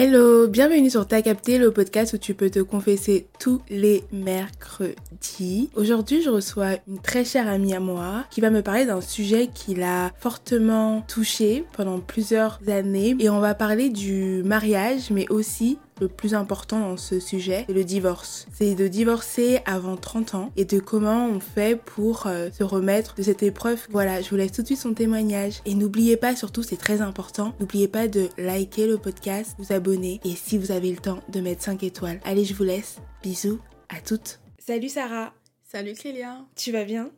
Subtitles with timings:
[0.00, 5.70] Hello, bienvenue sur Ta Capté, le podcast où tu peux te confesser tous les mercredis.
[5.74, 9.48] Aujourd'hui, je reçois une très chère amie à moi qui va me parler d'un sujet
[9.52, 15.78] qui l'a fortement touchée pendant plusieurs années et on va parler du mariage mais aussi
[16.00, 18.46] le plus important dans ce sujet, c'est le divorce.
[18.52, 23.14] C'est de divorcer avant 30 ans et de comment on fait pour euh, se remettre
[23.16, 23.80] de cette épreuve.
[23.90, 25.60] Voilà, je vous laisse tout de suite son témoignage.
[25.64, 30.20] Et n'oubliez pas, surtout c'est très important, n'oubliez pas de liker le podcast, vous abonner
[30.24, 32.20] et si vous avez le temps de mettre 5 étoiles.
[32.24, 32.98] Allez, je vous laisse.
[33.22, 33.58] Bisous
[33.88, 34.40] à toutes.
[34.58, 35.32] Salut Sarah.
[35.62, 36.44] Salut Clélia.
[36.56, 37.10] Tu vas bien?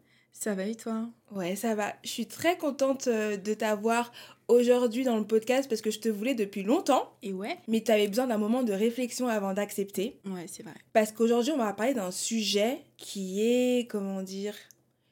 [0.43, 1.07] Ça va et toi?
[1.33, 1.93] Ouais, ça va.
[2.03, 4.11] Je suis très contente euh, de t'avoir
[4.49, 7.13] aujourd'hui dans le podcast parce que je te voulais depuis longtemps.
[7.23, 7.59] Et ouais.
[7.69, 10.19] Mais tu avais besoin d'un moment de réflexion avant d'accepter.
[10.25, 10.73] Ouais, c'est vrai.
[10.95, 14.55] Parce qu'aujourd'hui, on va parler d'un sujet qui est, comment dire,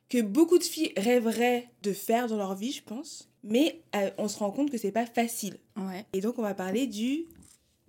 [0.08, 3.28] que beaucoup de filles rêveraient de faire dans leur vie, je pense.
[3.44, 5.58] Mais euh, on se rend compte que c'est pas facile.
[5.76, 6.06] Ouais.
[6.14, 7.26] Et donc, on va parler du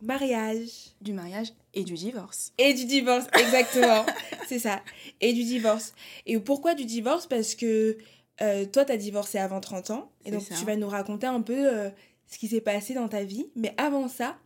[0.02, 0.92] mariage.
[1.02, 2.52] Du mariage et du divorce.
[2.58, 4.06] Et du divorce, exactement.
[4.48, 4.82] c'est ça.
[5.22, 5.94] Et du divorce.
[6.26, 7.28] Et pourquoi du divorce?
[7.28, 7.98] Parce que
[8.42, 10.12] euh, toi, tu as divorcé avant 30 ans.
[10.26, 10.56] Et donc, ça.
[10.56, 11.90] tu vas nous raconter un peu euh,
[12.28, 13.50] ce qui s'est passé dans ta vie.
[13.56, 14.38] Mais avant ça,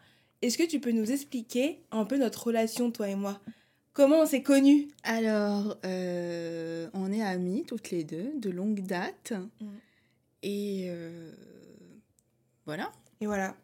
[0.41, 3.39] est-ce que tu peux nous expliquer un peu notre relation, toi et moi?
[3.93, 4.87] Comment on s'est connus?
[5.03, 9.33] Alors, euh, on est amies toutes les deux, de longue date.
[9.61, 9.67] Mm.
[10.45, 10.91] Et
[12.65, 13.55] voilà, Et voilà.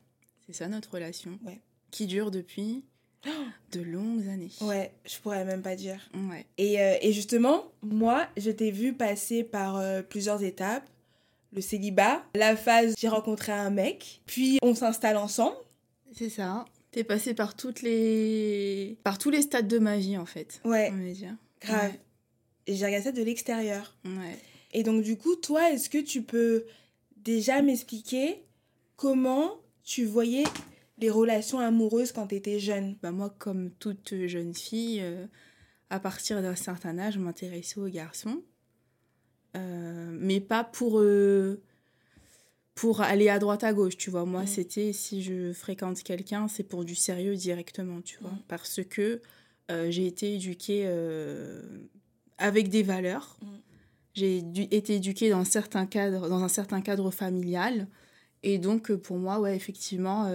[0.45, 1.37] c'est ça notre relation.
[1.45, 1.59] Ouais.
[1.91, 2.83] Qui dure depuis
[3.71, 4.51] de longues années.
[4.61, 6.09] Ouais, je pourrais même pas dire.
[6.29, 6.45] Ouais.
[6.57, 10.87] Et, euh, et justement, moi, je t'ai vu passer par euh, plusieurs étapes.
[11.51, 15.55] Le célibat, la phase j'ai rencontré un mec, puis on s'installe ensemble.
[16.15, 16.65] C'est ça.
[16.91, 18.97] T'es passé par toutes les...
[19.03, 20.61] par tous les stades de ma vie, en fait.
[20.63, 21.35] Ouais, On va dire.
[21.61, 21.93] grave.
[22.67, 23.95] Et j'ai regardé ça de l'extérieur.
[24.05, 24.37] Ouais.
[24.73, 26.65] Et donc, du coup, toi, est-ce que tu peux
[27.17, 28.43] déjà m'expliquer
[28.95, 30.43] comment tu voyais
[30.99, 32.97] les relations amoureuses quand tu étais jeune?
[33.01, 35.25] Bah moi, comme toute jeune fille, euh,
[35.89, 38.43] à partir d'un certain âge, je m'intéressais aux garçons.
[39.55, 41.61] Euh, mais pas pour, euh,
[42.75, 44.25] pour aller à droite à gauche, tu vois.
[44.25, 48.33] Moi, c'était si je fréquente quelqu'un, c'est pour du sérieux directement, tu vois.
[48.47, 49.21] Parce que
[49.89, 50.87] j'ai été éduquée
[52.37, 53.39] avec des valeurs.
[54.13, 54.37] J'ai
[54.71, 57.87] été éduquée dans, certains cadres, dans un certain cadre familial.
[58.43, 60.29] Et donc, pour moi, ouais, effectivement,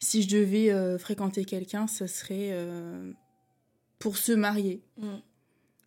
[0.00, 3.12] si je devais euh, fréquenter quelqu'un, ce serait euh,
[3.98, 4.82] pour se marier.
[4.96, 5.16] Mm.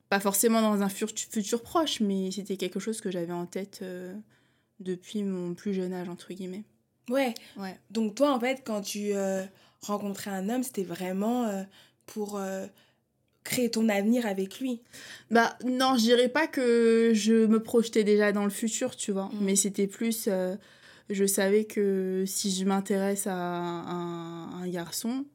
[0.10, 4.14] Pas forcément dans un futur proche, mais c'était quelque chose que j'avais en tête euh,
[4.80, 6.64] depuis mon plus jeune âge, entre guillemets.
[7.10, 7.34] Ouais.
[7.58, 7.76] Ouais.
[7.90, 9.14] Donc, toi, en fait, quand tu
[9.82, 11.66] rencontrais un homme, c'était vraiment
[12.06, 12.40] pour
[13.44, 14.82] créer ton avenir avec lui.
[15.32, 19.30] Bah non, je dirais pas que je me projetais déjà dans le futur, tu vois.
[19.34, 19.38] Mm.
[19.42, 20.30] Mais c'était plus,
[21.10, 25.26] je savais que si je m'intéresse à un, un garçon,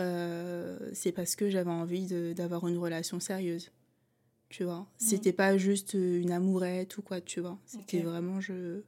[0.00, 3.70] euh, c'est parce que j'avais envie d'avoir une relation sérieuse.
[4.48, 7.58] Tu vois, c'était pas juste une amourette ou quoi, tu vois.
[7.66, 8.80] C'était vraiment, je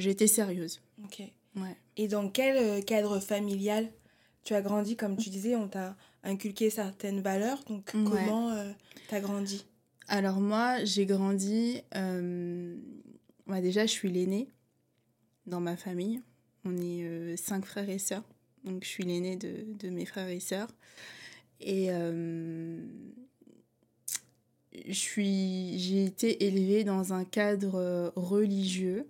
[0.00, 0.80] j'étais sérieuse.
[1.04, 1.22] Ok.
[1.56, 1.76] Ouais.
[1.96, 3.88] Et dans quel euh, cadre familial
[4.42, 4.96] tu as grandi?
[4.96, 7.62] Comme tu disais, on t'a inculqué certaines valeurs.
[7.68, 8.04] Donc, Ouais.
[8.04, 8.72] comment euh,
[9.08, 9.64] t'as grandi?
[10.08, 11.82] Alors moi, j'ai grandi.
[11.94, 12.76] euh,
[13.46, 14.48] bah, déjà, je suis l'aînée
[15.46, 16.22] dans ma famille.
[16.64, 18.24] On est euh, cinq frères et sœurs.
[18.64, 20.68] Donc je suis l'aînée de, de mes frères et sœurs.
[21.60, 22.80] Et euh,
[24.86, 29.06] j'ai été élevée dans un cadre euh, religieux.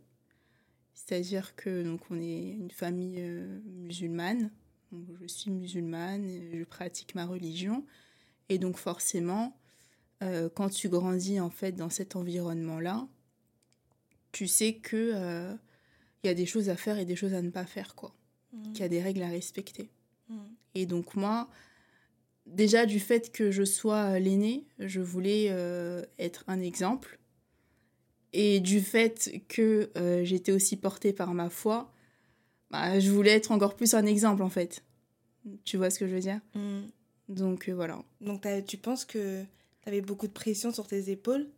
[0.95, 4.51] C'est-à-dire que donc on est une famille euh, musulmane.
[4.93, 7.85] Donc, je suis musulmane, je pratique ma religion.
[8.49, 9.57] Et donc forcément,
[10.55, 13.07] quand tu grandis en fait dans cet environnement-là,
[14.33, 15.57] tu sais que
[16.23, 18.15] il y a des choses à faire et des choses à ne pas faire, quoi.
[18.75, 19.91] Qu'il y a des règles à respecter.
[20.29, 20.35] Mm.
[20.75, 21.49] Et donc moi,
[22.47, 27.19] déjà du fait que je sois l'aînée, je voulais euh, être un exemple.
[28.33, 31.93] Et du fait que euh, j'étais aussi portée par ma foi,
[32.71, 34.83] bah, je voulais être encore plus un exemple en fait.
[35.65, 36.41] Tu vois ce que je veux dire?
[36.55, 36.81] Mm.
[37.29, 38.03] Donc euh, voilà.
[38.21, 39.43] Donc, tu penses que
[39.83, 41.49] tu avais beaucoup de pression sur tes épaules?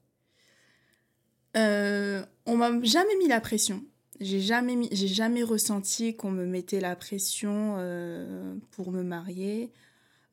[1.57, 3.85] Euh, on m'a jamais mis la pression.
[4.21, 9.73] J'ai jamais, mis- j'ai jamais ressenti qu'on me mettait la pression euh, pour me marier,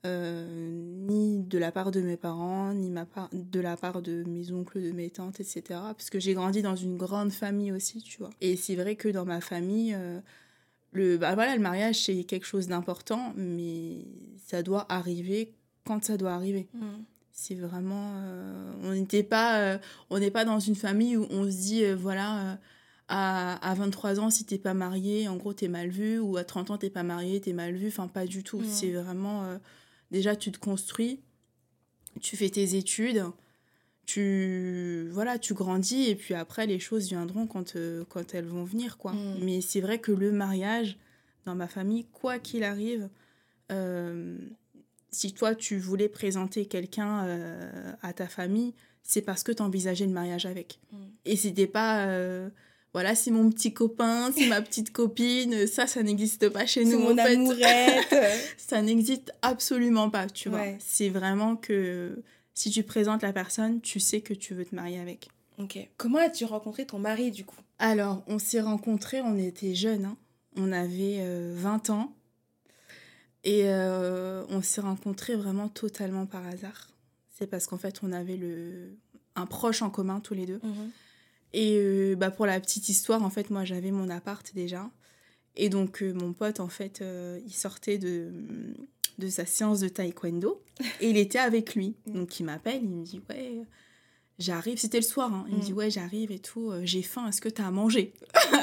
[0.06, 0.72] euh,
[1.08, 4.52] ni de la part de mes parents, ni ma part, de la part de mes
[4.52, 5.62] oncles, de mes tantes, etc.
[5.98, 8.30] Parce que j'ai grandi dans une grande famille aussi, tu vois.
[8.42, 10.20] Et c'est vrai que dans ma famille, euh,
[10.92, 14.06] le, bah voilà, le mariage, c'est quelque chose d'important, mais
[14.46, 15.54] ça doit arriver
[15.86, 16.68] quand ça doit arriver.
[16.74, 16.86] Mm.
[17.32, 18.12] C'est vraiment.
[18.18, 19.60] euh, on n'était pas.
[19.60, 19.78] euh,
[20.10, 22.58] on n'est pas dans une famille où on se dit, euh, voilà,
[23.10, 26.44] à, à 23 ans, si t'es pas marié, en gros, t'es mal vu, ou à
[26.44, 27.88] 30 ans, t'es pas marié, t'es mal vu.
[27.88, 28.64] Enfin, pas du tout.
[28.64, 29.44] C'est vraiment.
[29.46, 29.58] euh,
[30.12, 31.20] déjà, tu te construis,
[32.22, 33.26] tu fais tes études,
[34.06, 35.10] tu.
[35.12, 38.98] Voilà, tu grandis, et puis après, les choses viendront quand, euh, quand elles vont venir,
[39.00, 39.14] quoi.
[39.14, 39.40] Mm.
[39.42, 40.98] Mais c'est vrai que le mariage,
[41.46, 43.10] dans ma famille, quoi qu'il arrive,
[43.72, 44.38] euh,
[45.10, 47.28] si toi, tu voulais présenter quelqu'un
[48.04, 50.80] à ta famille, c'est parce que tu envisageais le mariage avec.
[50.92, 50.98] Mm.
[51.26, 52.08] Et c'était pas.
[52.90, 55.68] Euh, voilà, c'est mon petit copain, c'est ma petite copine.
[55.68, 57.00] Ça, ça n'existe pas chez C'est nous.
[57.00, 57.36] mon en fait.
[57.36, 58.16] amourette.
[58.58, 60.60] Ça n'existe absolument pas, tu vois.
[60.60, 60.78] Ouais.
[60.80, 62.22] C'est vraiment que
[62.54, 65.30] si tu présentes la personne, tu sais que tu veux te marier avec.
[65.60, 65.78] ok.
[65.98, 67.56] Comment as-tu rencontré ton mari du coup?
[67.80, 70.06] Alors, on s'est rencontrés, on était jeunes.
[70.06, 70.18] hein.
[70.58, 72.14] On avait euh, 20 ans.
[73.46, 76.90] Et euh, on s'est rencontrés vraiment totalement par hasard.
[77.38, 78.98] C'est parce qu'en fait, on avait le...
[79.36, 80.60] un proche en commun tous les deux.
[81.54, 84.90] Et euh, bah, pour la petite histoire, en fait, moi, j'avais mon appart déjà.
[85.56, 88.32] Et donc, euh, mon pote, en fait, euh, il sortait de,
[89.18, 90.62] de sa séance de taekwondo.
[91.02, 91.96] Et il était avec lui.
[92.06, 93.62] Donc, il m'appelle, il me dit, ouais,
[94.38, 94.78] j'arrive.
[94.78, 95.46] C'était le soir, hein.
[95.50, 95.64] Il me Mm.
[95.64, 96.72] dit, ouais, j'arrive et tout.
[96.84, 98.14] J'ai faim, est-ce que t'as à manger?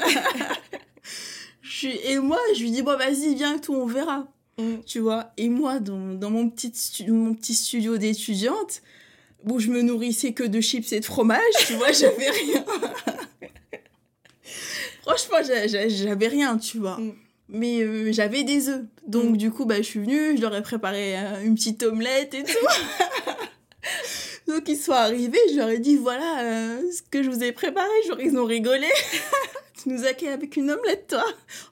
[1.83, 4.27] Et moi, je lui dis, bon, vas-y, viens, tout, on verra
[4.59, 4.77] Mm.
[4.87, 5.31] tu vois?
[5.37, 6.71] Et moi, dans, dans mon, petit
[7.11, 8.81] mon petit studio d'étudiante,
[9.45, 12.65] où je me nourrissais que de chips et de fromage, tu vois, j'avais rien.
[15.01, 16.97] Franchement, j'a- j'a- j'avais rien, tu vois.
[16.97, 17.13] Mm.
[17.49, 18.81] Mais euh, j'avais des œufs.
[19.07, 19.37] Donc, Mm.
[19.37, 22.43] du coup, bah, je suis venue, je leur ai préparé euh, une petite omelette et
[22.43, 22.67] tout.
[24.47, 27.51] Donc, ils sont arrivés, je leur ai dit, voilà euh, ce que je vous ai
[27.53, 27.87] préparé.
[28.07, 28.87] Genre, ils ont rigolé.
[29.81, 31.23] tu nous accueilles avec une omelette, toi.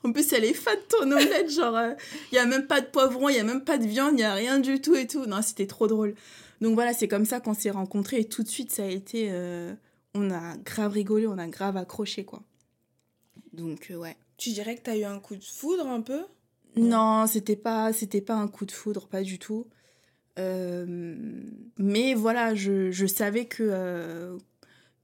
[0.04, 1.50] En plus, elle est fade, ton omelette.
[1.52, 1.78] Genre,
[2.32, 4.22] il y a même pas de poivron, il y a même pas de viande, il
[4.22, 5.26] y a rien du tout et tout.
[5.26, 6.16] Non, c'était trop drôle.
[6.62, 8.20] Donc, voilà, c'est comme ça qu'on s'est rencontrés.
[8.20, 9.30] Et tout de suite, ça a été...
[9.32, 9.74] euh,
[10.14, 12.44] on a grave rigolé, on a grave accroché, quoi.
[13.54, 14.16] Donc, euh, ouais.
[14.38, 16.24] Tu dirais que tu as eu un coup de foudre un peu?
[16.76, 19.68] Non, c'était pas, c'était pas un coup de foudre, pas du tout.
[20.38, 21.16] Euh,
[21.78, 24.38] mais voilà, je, je savais que, euh,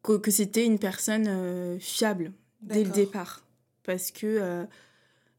[0.04, 3.46] que, que c'était une personne euh, fiable dès le départ.
[3.84, 4.66] Parce que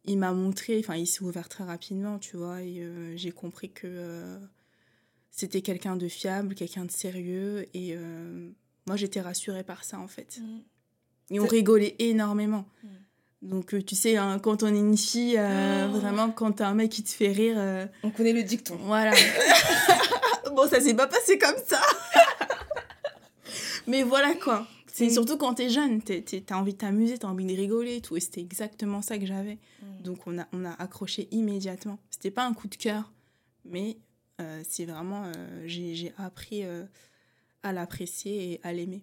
[0.04, 2.84] il m'a montré, enfin, il s'est ouvert très rapidement, tu vois, et
[3.14, 4.36] j'ai compris que
[5.32, 8.48] c'était quelqu'un de fiable, quelqu'un de sérieux, et euh,
[8.86, 10.40] moi j'étais rassurée par ça en fait.
[11.30, 12.66] Et on rigolait énormément.
[12.84, 12.88] Mm.
[13.48, 15.98] Donc, euh, tu sais, hein, quand on est une fille, euh, Oh.
[15.98, 18.76] vraiment, quand t'as un mec qui te fait rire, euh, On connaît le dicton.
[18.82, 19.10] voilà.
[20.54, 21.80] bon, ça s'est pas passé comme ça.
[23.86, 24.66] Mais voilà, quoi.
[24.86, 25.10] C'est Mm.
[25.10, 28.16] surtout quand t'es jeune, t'as envie de t'amuser, t'as envie de rigoler et tout.
[28.16, 29.58] Et c'était exactement ça que j'avais.
[30.04, 31.98] Donc, on a, on a accroché immédiatement.
[32.10, 33.10] C'était pas un coup de cœur,
[33.64, 33.96] mais
[34.68, 35.24] c'est vraiment...
[35.26, 36.84] euh, j'ai appris euh,
[37.62, 39.02] à l'apprécier et à l'aimer.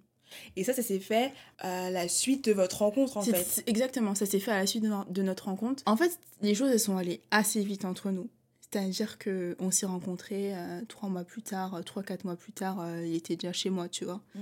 [0.55, 3.63] Et ça, ça s'est fait à la suite de votre rencontre en fait.
[3.65, 5.81] Exactement, ça s'est fait à la suite de, no- de notre rencontre.
[5.87, 8.29] En fait, les choses elles sont allées assez vite entre nous.
[8.61, 12.51] C'est-à-dire que on s'est rencontrés euh, trois mois plus tard, euh, trois quatre mois plus
[12.51, 14.21] tard, euh, il était déjà chez moi, tu vois.
[14.35, 14.39] Mm.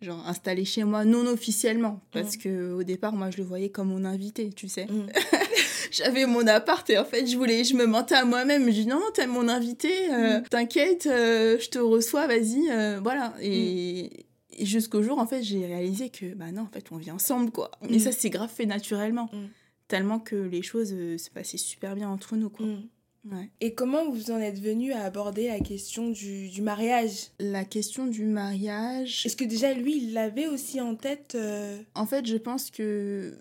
[0.00, 2.40] Genre installé chez moi, non officiellement, parce Mm.
[2.40, 4.86] que au départ, moi, je le voyais comme mon invité, tu sais.
[4.86, 5.06] Mm.
[5.92, 8.66] J'avais mon appart et en fait, je voulais, je me mentais à moi-même.
[8.66, 10.42] Je dis non, t'es mon invité, euh, Mm.
[10.50, 13.34] t'inquiète, euh, je te reçois, vas-y, euh, voilà.
[13.40, 14.24] Et,
[14.58, 17.50] et jusqu'au jour, en fait, j'ai réalisé que bah non, en fait, on vit ensemble,
[17.50, 17.70] quoi.
[17.88, 18.00] Mais Mm.
[18.00, 19.46] ça, c'est grave fait naturellement, Mm.
[19.88, 22.66] tellement que les choses se passaient super bien entre nous, quoi.
[22.66, 22.88] Mm.
[23.30, 23.50] Ouais.
[23.60, 27.28] Et comment vous en êtes venu à aborder la question du, du mariage?
[27.38, 32.04] La question du mariage, Est-ce que déjà lui, il l'avait aussi en tête euh, en
[32.04, 33.34] fait, je pense que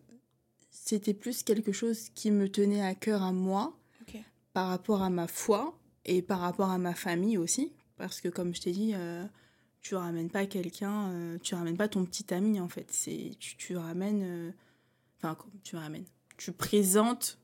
[0.92, 3.78] c'était plus quelque chose qui me tenait à cœur à moi.
[4.54, 7.72] Par rapport à ma foi et par rapport à ma famille aussi.
[7.96, 9.24] Parce que comme je t'ai dit, euh,
[9.82, 12.88] tu ramènes pas quelqu'un, euh, tu ramènes pas ton petit ami en fait.
[12.92, 14.52] C'est tu, tu ramènes, euh,
[15.18, 16.04] enfin tu ramènes,
[16.36, 17.38] tu présentes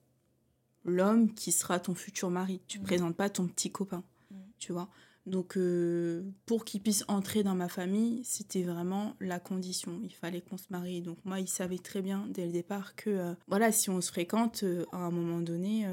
[0.83, 2.59] l'homme qui sera ton futur mari.
[2.67, 2.83] Tu Mhm.
[2.85, 4.37] présentes pas ton petit copain, Mhm.
[4.59, 4.89] tu vois.
[5.27, 9.99] Donc euh, pour qu'il puisse entrer dans ma famille, c'était vraiment la condition.
[10.01, 11.01] Il fallait qu'on se marie.
[11.01, 14.09] Donc moi, il savait très bien dès le départ que euh, voilà, si on se
[14.09, 15.85] fréquente euh, à un moment donné,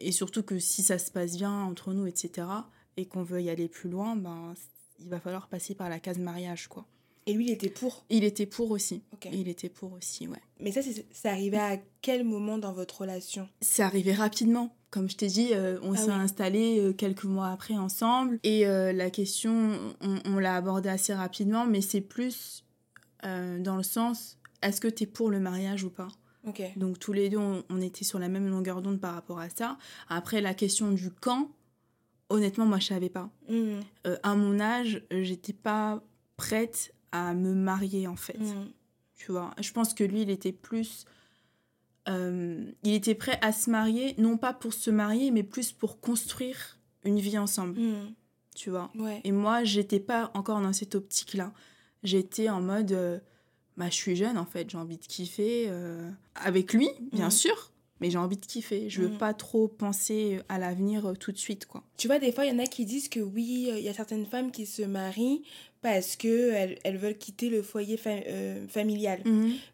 [0.00, 2.48] et surtout que si ça se passe bien entre nous, etc.,
[2.96, 4.54] et qu'on veut y aller plus loin, ben
[4.98, 6.86] il va falloir passer par la case mariage, quoi.
[7.26, 8.04] Et lui, il était pour?
[8.10, 9.02] Il était pour aussi.
[9.12, 9.28] Ok.
[9.32, 10.40] Il était pour aussi, ouais.
[10.60, 13.48] Mais ça, c'est arrivé à quel moment dans votre relation?
[13.62, 14.76] C'est arrivé rapidement.
[14.94, 16.12] Comme je t'ai dit, euh, on Ah s'est oui.
[16.12, 18.38] installés euh, quelques mois après ensemble.
[18.44, 22.64] Et euh, la question, on, on l'a abordée assez rapidement, mais c'est plus
[23.24, 26.06] euh, dans le sens, est-ce que tu es pour le mariage ou pas?
[26.46, 26.62] Ok.
[26.76, 29.48] Donc tous les deux, on, on était sur la même longueur d'onde par rapport à
[29.48, 29.78] ça.
[30.08, 31.50] Après, la question du quand,
[32.30, 33.30] honnêtement, moi, je savais pas.
[33.48, 33.80] Mm.
[34.06, 36.04] Euh, à mon âge, j'étais pas
[36.36, 38.38] prête à me marier, en fait.
[38.38, 38.68] Mm.
[39.16, 39.50] tu vois?
[39.60, 41.04] Je pense que lui, il était plus...
[42.08, 46.00] euh, il était prêt à se marier, non pas pour se marier, mais plus pour
[46.00, 48.12] construire une vie ensemble, Hmm.
[48.54, 48.90] tu vois.
[48.94, 49.20] Ouais.
[49.24, 51.52] Et moi, j'étais pas encore dans cette optique-là.
[52.02, 53.18] J'étais en mode, euh,
[53.76, 57.30] bah, je suis jeune en fait, j'ai envie de kiffer euh, avec lui, bien Mhm.
[57.30, 57.70] sûr,
[58.00, 58.90] mais j'ai envie de kiffer.
[58.90, 59.18] Je veux Mhm.
[59.18, 61.82] pas trop penser à l'avenir tout de suite, quoi.
[61.96, 63.94] Tu vois, des fois, il y en a qui disent que oui, il y a
[63.94, 65.42] certaines femmes qui se marient
[65.84, 69.20] parce que elles, elles veulent quitter le foyer fa- euh, familial.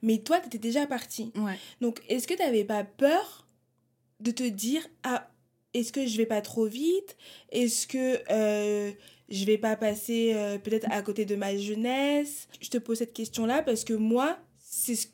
[0.02, 1.30] Mais toi, tu étais déjà partie.
[1.36, 1.54] Ouais.
[1.80, 3.46] Donc, est-ce que tu n'avais pas peur
[4.18, 5.30] de te dire, ah,
[5.72, 7.16] est-ce que je vais pas trop vite?
[7.52, 8.90] Est-ce que euh,
[9.28, 12.48] je vais pas passer euh, peut-être à côté de ma jeunesse?
[12.60, 15.06] Je te pose cette question-là parce que moi, c'est ce-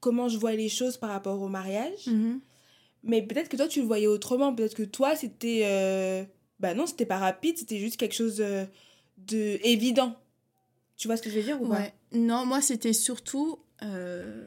[0.00, 2.06] comment je vois les choses par rapport au mariage.
[2.06, 2.40] Mhm.
[3.04, 4.54] Mais peut-être que toi, tu le voyais autrement.
[4.54, 5.60] Peut-être que toi, c'était...
[5.64, 6.24] euh,
[6.58, 8.64] Bah non, c'était pas rapide, c'était juste quelque chose euh,
[9.18, 10.16] de évident.
[10.98, 11.90] Tu vois ce que je veux dire ou pas?
[12.12, 13.58] Non, moi, c'était surtout.
[13.82, 14.46] euh,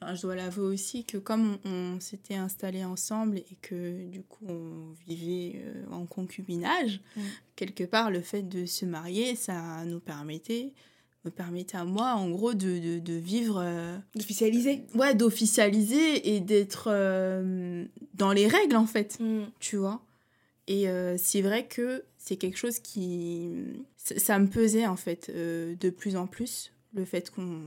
[0.00, 4.22] Enfin, je dois l'avouer aussi que comme on, on s'était installés ensemble et que du
[4.24, 7.20] coup on vivait euh, en concubinage, Mm.
[7.54, 10.72] quelque part le fait de se marier, ça nous permettait,
[11.24, 14.82] me permettait à moi en gros de, de, de vivre, euh, D'officialiser.
[14.96, 17.84] ouais, d'officialiser et d'être euh,
[18.14, 19.44] dans les règles en fait Hmm.
[19.60, 20.02] tu vois?
[20.66, 23.50] Et euh, c'est vrai que c'est quelque chose qui...
[23.96, 27.60] Ça, me pesait en fait euh, de plus en plus, le fait qu'on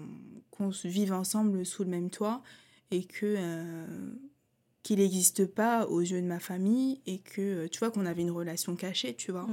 [0.52, 2.42] qu'on se vive ensemble sous le même toit
[2.92, 3.36] et que...
[3.38, 3.86] euh,
[4.84, 8.30] qu'il n'existe pas aux yeux de ma famille et que tu vois qu'on avait une
[8.30, 9.48] relation cachée tu vois.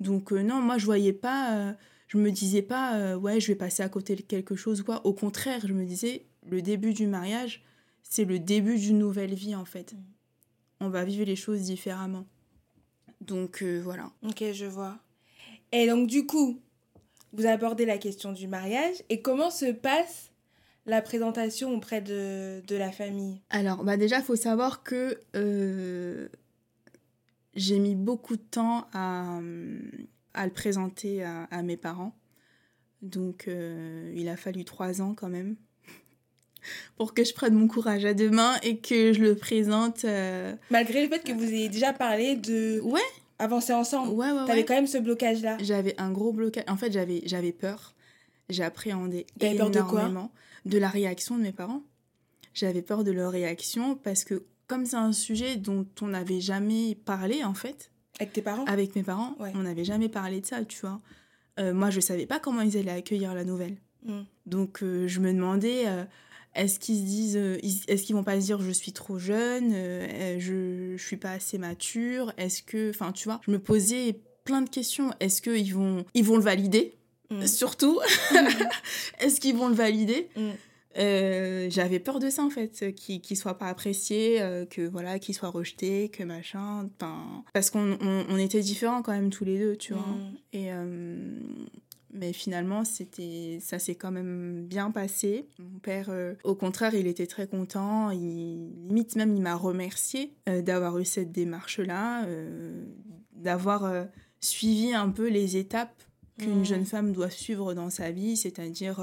[0.00, 1.76] Donc non moi je voyais pas
[2.08, 5.04] je me disais pas ouais je vais passer à côté de quelque chose quoi.
[5.04, 7.62] Au contraire je me disais le début du mariage
[8.02, 9.92] c'est le début d'une nouvelle vie en fait.
[9.92, 9.96] Mm.
[10.80, 12.24] on va vivre les choses différemment
[13.20, 14.98] donc euh, voilà Ok, je vois.
[15.72, 16.60] Et donc, du coup,
[17.32, 18.96] vous abordez la question du mariage.
[19.08, 20.30] Et comment se passe
[20.86, 23.40] la présentation auprès de, de la famille?
[23.50, 26.28] Alors bah déjà faut savoir que euh,
[27.54, 29.38] j'ai mis beaucoup de temps à,
[30.34, 32.16] à le présenter à, à mes parents
[33.02, 35.56] donc euh, il a fallu trois ans quand même
[36.96, 40.54] pour que je prenne mon courage à deux mains et que je le présente euh,
[40.70, 43.00] Malgré le fait que vous ayez déjà parlé de ouais
[43.38, 44.12] avancer ensemble.
[44.12, 44.64] ouais ouais, T'avais ouais.
[44.64, 45.56] quand même ce blocage-là.
[45.60, 46.64] J'avais un gros blocage.
[46.68, 47.94] En fait, j'avais, j'avais peur.
[48.48, 50.32] J'appréhendais T'avais peur de quoi énormément
[50.66, 51.82] de la réaction de mes parents.
[52.52, 56.94] J'avais peur de leur réaction parce que comme c'est un sujet dont on n'avait jamais
[57.04, 58.64] parlé en fait Avec tes parents?
[58.66, 59.52] avec mes parents, Ouais.
[59.54, 61.00] on n'avait jamais parlé de ça, tu vois.
[61.58, 63.76] Euh, moi, je savais pas comment ils allaient accueillir la nouvelle.
[64.04, 64.22] Hmm.
[64.46, 66.04] Donc, euh, je me demandais, euh,
[66.54, 69.72] est-ce qu'ils se disent, euh, est-ce qu'ils vont pas se dire je suis trop jeune,
[69.72, 73.58] euh, euh, je, je suis pas assez mature, est-ce que, enfin, tu vois, je me
[73.58, 75.10] posais plein de questions.
[75.20, 76.94] Est-ce qu'ils vont, ils vont le valider,
[77.32, 77.46] Hmm.
[77.46, 78.00] surtout?
[79.20, 80.28] Est-ce qu'ils vont le valider?
[80.98, 85.20] Euh, J'avais peur de ça en fait, qu'il qu'il soit pas apprécié, euh, que voilà,
[85.20, 86.88] qu'il soit rejeté, que machin.
[87.52, 90.04] Parce qu'on on, on était différents quand même tous les deux, tu vois.
[90.52, 91.16] Et euh,
[92.12, 95.46] mais finalement, c'était ça s'est quand même bien passé.
[95.58, 98.10] Mon père, euh, au contraire, il était très content.
[98.10, 102.84] Il, limite même, il m'a remercié euh, d'avoir eu cette démarche-là, euh,
[103.32, 104.06] d'avoir
[104.40, 106.02] suivi un peu les étapes
[106.38, 109.00] qu'une jeune femme doit suivre dans sa vie, c'est-à-dire,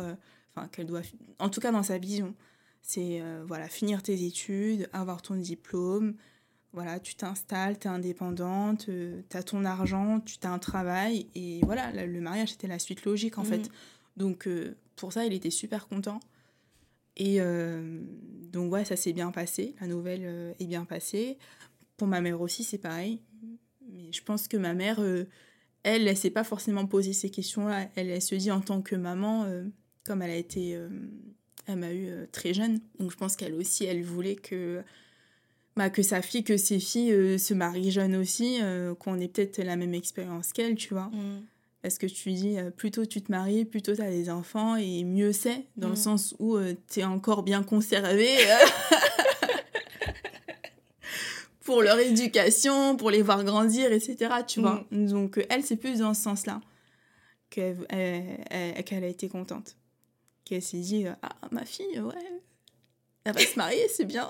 [0.56, 1.02] enfin, qu'elle doit,
[1.40, 2.34] en tout cas dans sa vision,
[2.82, 6.16] c'est voilà, finir tes études, avoir ton diplôme,
[6.74, 11.62] voilà, tu t'installes, tu es indépendante, tu as ton argent, tu as un travail, et
[11.64, 13.48] voilà, le mariage c'était la suite logique en Mhm.
[13.48, 13.70] fait.
[14.16, 16.20] Donc euh, pour ça, il était super content.
[17.16, 18.02] Et euh,
[18.52, 21.38] donc ouais, ça s'est bien passé, la nouvelle euh, est bien passée.
[21.98, 23.22] Pour ma mère aussi, c'est pareil.
[23.92, 25.26] Mais je pense que ma mère, euh,
[25.84, 27.88] elle, elle s'est pas forcément posé ces questions-là.
[27.96, 29.64] Elle, elle se dit en tant que maman, euh,
[30.06, 30.90] comme elle a été, euh,
[31.66, 32.80] elle m'a eu euh, très jeune.
[33.00, 34.84] Donc je pense qu'elle aussi, elle voulait que,
[35.78, 39.28] bah, que sa fille, que ses filles euh, se marient jeunes aussi, euh, qu'on ait
[39.30, 41.10] peut-être la même expérience qu'elle, tu vois.
[41.14, 41.42] Hmm.
[41.84, 44.30] Parce que tu dis, euh, plus tôt tu te maries, plus tôt tu as des
[44.30, 45.98] enfants, et mieux c'est, dans le Mm.
[45.98, 46.58] sens où
[46.92, 48.28] tu es encore bien conservé
[51.64, 54.32] pour leur éducation, pour les voir grandir, etc.
[54.48, 54.86] Tu vois.
[54.92, 56.62] Donc, euh, elle, c'est plus dans ce sens-là
[57.50, 59.76] qu'elle elle- elle- qu'elle a été contente.
[60.46, 62.14] Qu'elle s'est dit, ah, ma fille, ouais,
[63.28, 64.30] elle va se marier, c'est bien.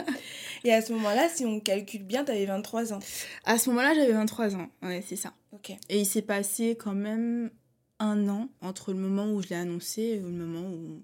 [0.64, 3.00] Et à ce moment-là, si on calcule bien, t'avais 23 ans.
[3.44, 4.68] À ce moment-là, j'avais 23 ans.
[4.82, 5.32] Ouais, c'est ça.
[5.52, 5.70] Ok.
[5.88, 7.50] Et il s'est passé quand même
[7.98, 11.00] un an entre le moment où je l'ai annoncé et le moment où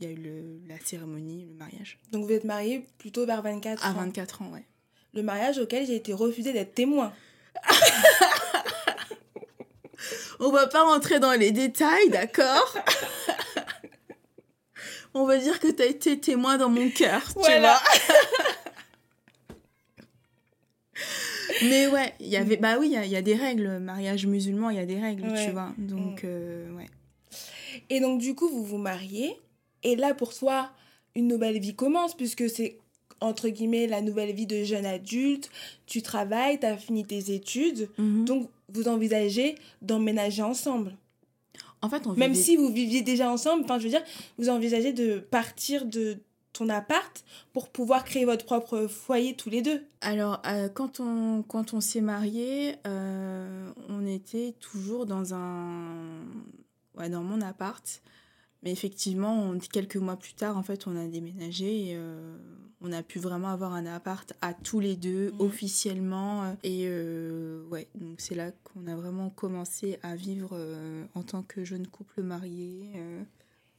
[0.00, 1.98] il y a eu le- la cérémonie, le mariage.
[2.12, 3.94] Donc vous êtes mariés plutôt vers 24 À ans.
[3.94, 4.64] 24 ans, ouais.
[5.12, 7.12] Le mariage auquel j'ai été refusée d'être témoin.
[10.40, 12.74] On va pas rentrer dans les détails, d'accord?
[15.14, 17.80] On va dire que tu as été témoin dans mon cœur, Voilà.
[17.92, 18.46] tu vois.
[21.62, 23.78] Mais ouais, il y avait, bah oui, il y a, il y a des règles.
[23.78, 25.44] Mariage musulman, il y a des règles, Ouais.
[25.46, 25.72] tu vois.
[25.78, 26.26] Donc, Mm.
[26.26, 26.86] euh, ouais.
[27.90, 29.36] Et donc, du coup, vous vous mariez.
[29.82, 30.70] Et là, pour toi,
[31.14, 32.78] une nouvelle vie commence, puisque c'est,
[33.20, 35.50] entre guillemets, la nouvelle vie de jeune adulte.
[35.86, 37.88] Tu travailles, tu as fini tes études.
[37.98, 38.24] Mhm.
[38.24, 40.96] Donc, vous envisagez d'emménager ensemble.
[41.84, 44.02] En fait, on Même vivait- si vous viviez déjà ensemble, enfin, je veux dire,
[44.38, 46.18] vous envisagez de partir de
[46.52, 49.82] ton appart pour pouvoir créer votre propre foyer tous les deux.
[50.00, 56.22] Alors, euh, quand on, quand on s'est mariés, euh, on était toujours dans un...
[56.96, 58.00] Ouais, dans mon appart.
[58.64, 62.36] Mais effectivement, on- quelques mois plus tard, en fait, on a déménagé et euh,
[62.80, 65.40] on a pu vraiment avoir un appart à tous les deux, Mhm.
[65.40, 66.56] officiellement.
[66.62, 71.42] Et euh, ouais, donc c'est là qu'on a vraiment commencé à vivre euh, en tant
[71.42, 72.90] que jeune couple marié,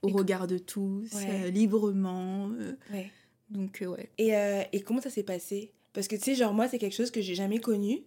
[0.04, 1.50] au Et regard de tous, Ouais.
[1.52, 2.50] librement.
[2.94, 3.12] Ouais.
[3.50, 4.10] donc, ouais.
[4.20, 4.34] Et,
[4.72, 5.72] et comment ça s'est passé?
[5.94, 8.02] Parce que tu sais, genre, moi, c'est quelque chose que j'ai jamais connu.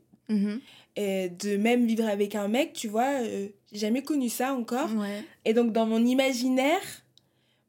[0.96, 4.92] Et de même vivre avec un mec, tu vois, euh, j'ai jamais connu ça encore.
[4.96, 5.22] Ouais.
[5.44, 6.80] Et donc, dans mon imaginaire,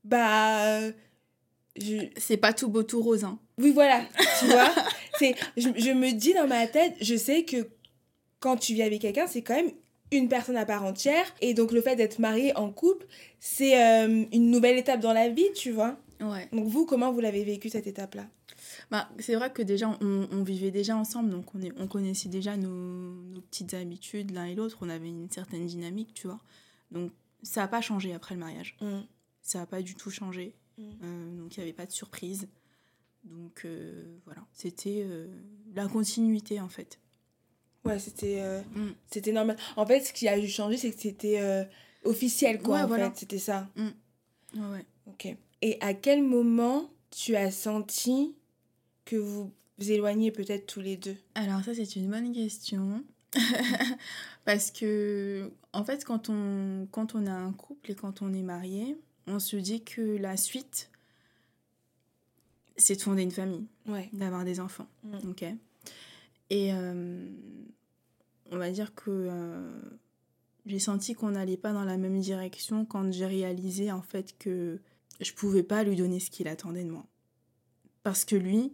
[0.04, 0.66] bah.
[0.66, 0.92] euh,
[1.80, 1.98] je...
[2.18, 3.38] C'est pas tout beau, tout rose, hein.
[3.60, 4.04] Oui, voilà,
[4.40, 4.74] tu vois.
[5.20, 7.68] c'est, je, je me dis dans ma tête, je sais que
[8.40, 9.72] quand tu vis avec quelqu'un, c'est quand même
[10.12, 11.26] une personne à part entière.
[11.42, 13.06] Et donc, le fait d'être marié en couple,
[13.40, 15.98] c'est euh, une nouvelle étape dans la vie, tu vois.
[16.20, 16.48] Ouais.
[16.52, 18.26] Donc, vous, comment vous l'avez vécu cette étape-là?
[18.92, 22.30] Bah, c'est vrai que déjà, on, on vivait déjà ensemble, donc on, est, on connaissait
[22.30, 24.78] déjà nos, nos petites habitudes l'un et l'autre.
[24.82, 26.40] On avait une certaine dynamique, tu vois.
[26.92, 27.12] Donc,
[27.44, 28.76] ça n'a pas changé après le mariage.
[28.82, 29.02] Mm.
[29.44, 30.56] Ça n'a pas du tout changé.
[30.78, 30.84] Mm.
[31.04, 32.48] Euh, donc, il n'y avait pas de surprise.
[33.26, 34.42] Donc, euh, voilà.
[34.54, 35.28] C'était euh,
[35.76, 37.00] la continuité, en fait.
[37.86, 38.42] Ouais, c'était
[38.76, 38.88] Mm.
[39.12, 39.56] c'était normal.
[39.78, 41.68] En fait, ce qui a dû changer, c'est que c'était
[42.04, 43.12] officiel, quoi, Ouais, en voilà.
[43.12, 43.20] fait.
[43.20, 43.70] C'était ça.
[43.78, 44.86] Ouais, ouais.
[45.06, 45.28] Ok.
[45.62, 48.36] Et à quel moment tu as senti
[49.10, 53.04] que vous éloignez peut-être tous les deux Alors ça c'est une bonne question
[54.46, 58.42] parce que en fait quand on quand on a un couple et quand on est
[58.44, 60.90] marié, on se dit que la suite
[62.78, 64.10] c'est de fonder une famille, Ouais.
[64.14, 65.30] d'avoir des enfants, Mm.
[65.32, 65.44] ok?
[66.50, 67.30] Et euh,
[68.52, 69.80] on va dire que euh,
[70.66, 74.80] j'ai senti qu'on n'allait pas dans la même direction quand j'ai réalisé en fait que
[75.20, 77.06] je pouvais pas lui donner ce qu'il attendait de moi,
[78.04, 78.72] parce que lui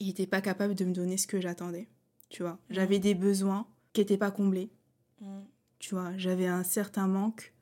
[0.00, 1.88] il n'était pas capable de me donner ce que j'attendais.
[2.28, 4.70] Tu vois, j'avais des besoins qui n'étaient pas comblés.
[5.20, 5.40] Mm.
[5.78, 7.52] Tu vois, j'avais un certain manque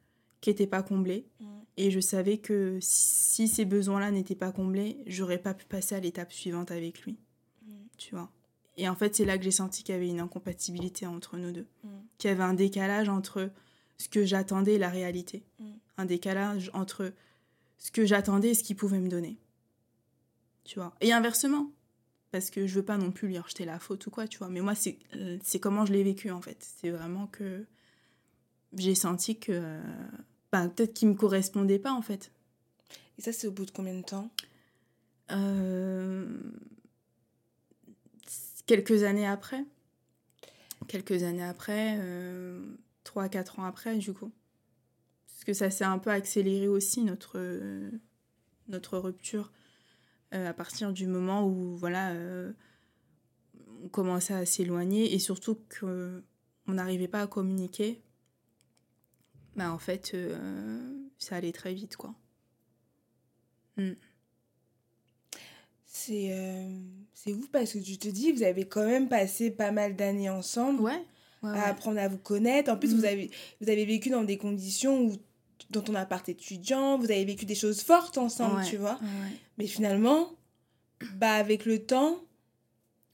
[0.40, 1.26] qui n'était pas comblé.
[1.40, 1.46] Mm.
[1.76, 6.00] Et je savais que si ces besoins-là n'étaient pas comblés, j'aurais pas pu passer à
[6.00, 7.18] l'étape suivante avec lui.
[7.62, 7.72] Mm.
[7.98, 8.30] Tu vois.
[8.76, 11.52] Et en fait, c'est là que j'ai senti qu'il y avait une incompatibilité entre nous
[11.52, 11.66] deux.
[11.84, 11.88] Mm.
[12.18, 13.50] Qu'il y avait un décalage entre
[13.98, 15.44] ce que j'attendais et la réalité.
[15.58, 15.70] Mm.
[15.98, 17.12] Un décalage entre
[17.78, 19.38] ce que j'attendais et ce qu'il pouvait me donner.
[20.64, 20.94] Tu vois.
[21.00, 21.70] Et inversement.
[22.36, 24.50] Parce que je veux pas non plus lui rejeter la faute ou quoi, tu vois.
[24.50, 26.58] Mais moi, c'est euh, comment je l'ai vécu, en fait.
[26.60, 27.64] C'est vraiment que
[28.76, 29.52] j'ai senti que...
[29.52, 29.82] euh,
[30.52, 32.30] bah, peut-être qu'il me correspondait pas, en fait.
[33.16, 34.30] Et ça, c'est au bout de combien de temps?
[35.30, 36.26] Euh,
[38.66, 39.64] Quelques années après.
[40.86, 42.60] Quelques années après, euh,
[43.06, 44.30] 3-4 ans après, du coup.
[45.26, 47.40] Parce que ça s'est un peu accéléré aussi, notre,
[48.68, 49.52] notre rupture,
[50.44, 52.52] à partir du moment où, voilà, euh,
[53.84, 56.22] on commençait à s'éloigner et surtout qu'on
[56.72, 58.00] n'arrivait pas à communiquer.
[59.54, 62.14] Bah, en fait, euh, ça allait très vite, quoi.
[65.86, 66.78] C'est euh,
[67.14, 70.28] c'est ouf parce que tu te dis, vous avez quand même passé pas mal d'années
[70.30, 70.92] ensemble Ouais.
[71.42, 71.58] ouais, à ouais.
[71.60, 72.70] apprendre à vous connaître.
[72.70, 72.98] En plus, Mm.
[72.98, 75.16] vous, avez, vous avez vécu dans des conditions où,
[75.70, 78.94] dans ton appart étudiant, vous avez vécu des choses fortes ensemble, Ouais, tu vois.
[79.02, 79.32] ouais.
[79.58, 80.30] Mais finalement,
[81.16, 82.18] bah, avec le temps,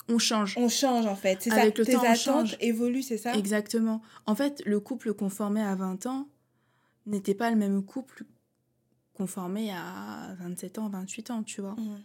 [0.08, 0.54] On change.
[0.58, 1.38] on change en fait.
[1.42, 1.64] C'est ça.
[1.64, 2.56] Le Tes temps, attentes change.
[2.60, 3.34] évoluent, c'est ça?
[3.34, 4.02] Exactement.
[4.26, 6.28] En fait, le couple qu'on formait à 20 ans
[7.06, 8.24] n'était pas le même couple
[9.14, 11.72] qu'on formait à 27 ans, 28 ans, tu vois.
[11.74, 12.00] Mm.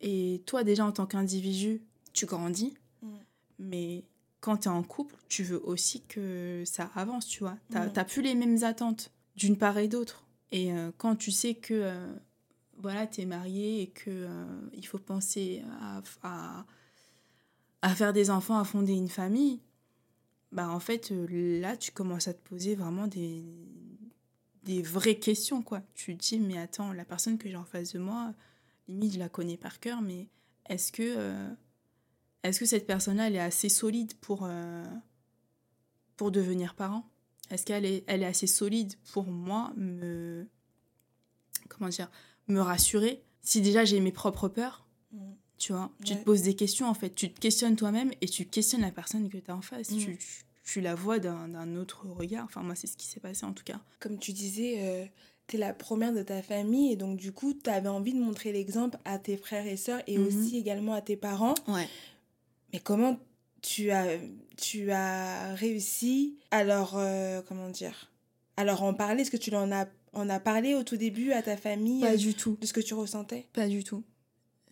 [0.00, 2.74] Et toi, déjà, en tant qu'individu, tu grandis.
[3.02, 3.08] Mm.
[3.60, 4.04] Mais
[4.40, 7.56] quand tu es en couple, tu veux aussi que ça avance, tu vois.
[7.70, 10.26] Tu n'as plus les mêmes attentes d'une part et d'autre.
[10.50, 12.14] Et euh, quand tu sais que euh,
[12.78, 16.66] voilà, tu es marié et que euh, il faut penser à, à,
[17.82, 19.60] à faire des enfants, à fonder une famille,
[20.52, 23.42] bah en fait, là, tu commences à te poser vraiment des,
[24.64, 25.80] des vraies questions, quoi.
[25.94, 28.34] Tu te dis, mais attends, la personne que j'ai en face de moi,
[28.86, 30.28] limite, je la connais par cœur, mais
[30.68, 31.46] est-ce que,
[32.42, 34.46] est-ce que cette personne-là, elle est assez solide pour,
[36.16, 37.08] pour devenir parent?
[37.52, 40.46] Est-ce qu'elle est, elle est assez solide pour moi, me,
[41.68, 42.10] comment dire,
[42.48, 43.22] me rassurer.
[43.42, 44.86] Si déjà j'ai mes propres peurs,
[45.58, 46.18] tu vois, tu Ouais.
[46.18, 47.10] te poses des questions en fait.
[47.14, 49.88] Tu te questionnes toi-même et tu questionnes la personne que tu as en face.
[49.88, 52.44] Tu, tu- tu la vois d'un d'un autre regard.
[52.44, 53.80] Enfin, moi, c'est ce qui s'est passé en tout cas.
[54.00, 55.04] Comme tu disais, euh,
[55.48, 58.96] t'es la première de ta famille et donc du coup, t'avais envie de montrer l'exemple
[59.04, 60.26] à tes frères et sœurs et Mhm.
[60.26, 61.54] aussi également à tes parents.
[61.68, 61.88] Ouais.
[62.72, 63.18] Mais comment
[63.62, 64.18] tu as,
[64.56, 68.12] tu as réussi à leur, euh, comment dire,
[68.56, 69.22] à leur en parler?
[69.22, 72.12] Est-ce que tu en as, en as parlé au tout début à ta famille Pas
[72.12, 72.58] euh, du tout.
[72.60, 73.48] de ce que tu ressentais?
[73.52, 74.04] Pas du tout.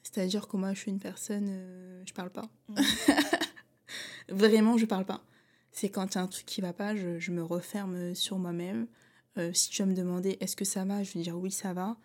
[0.02, 2.48] C'est-à-dire que moi, je suis une personne, euh, je parle pas.
[2.68, 2.80] Mm.
[4.28, 5.22] Vraiment, je parle pas.
[5.72, 8.38] C'est quand il y a un truc qui va pas, je, je me referme sur
[8.38, 8.86] moi-même.
[9.38, 11.72] Euh, si tu vas me demander est-ce que ça va, je vais dire oui, ça
[11.72, 11.96] va.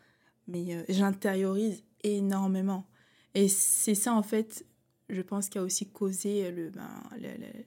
[0.48, 2.86] Mais euh, j'intériorise énormément.
[3.34, 4.66] Et c'est ça, en fait,
[5.10, 7.66] je pense, qui a aussi causé le, ben, le- le-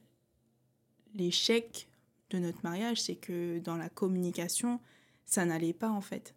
[1.15, 1.87] l'échec
[2.29, 3.01] de notre mariage.
[3.01, 4.79] C'est que dans la communication,
[5.25, 6.35] ça n'allait pas, en fait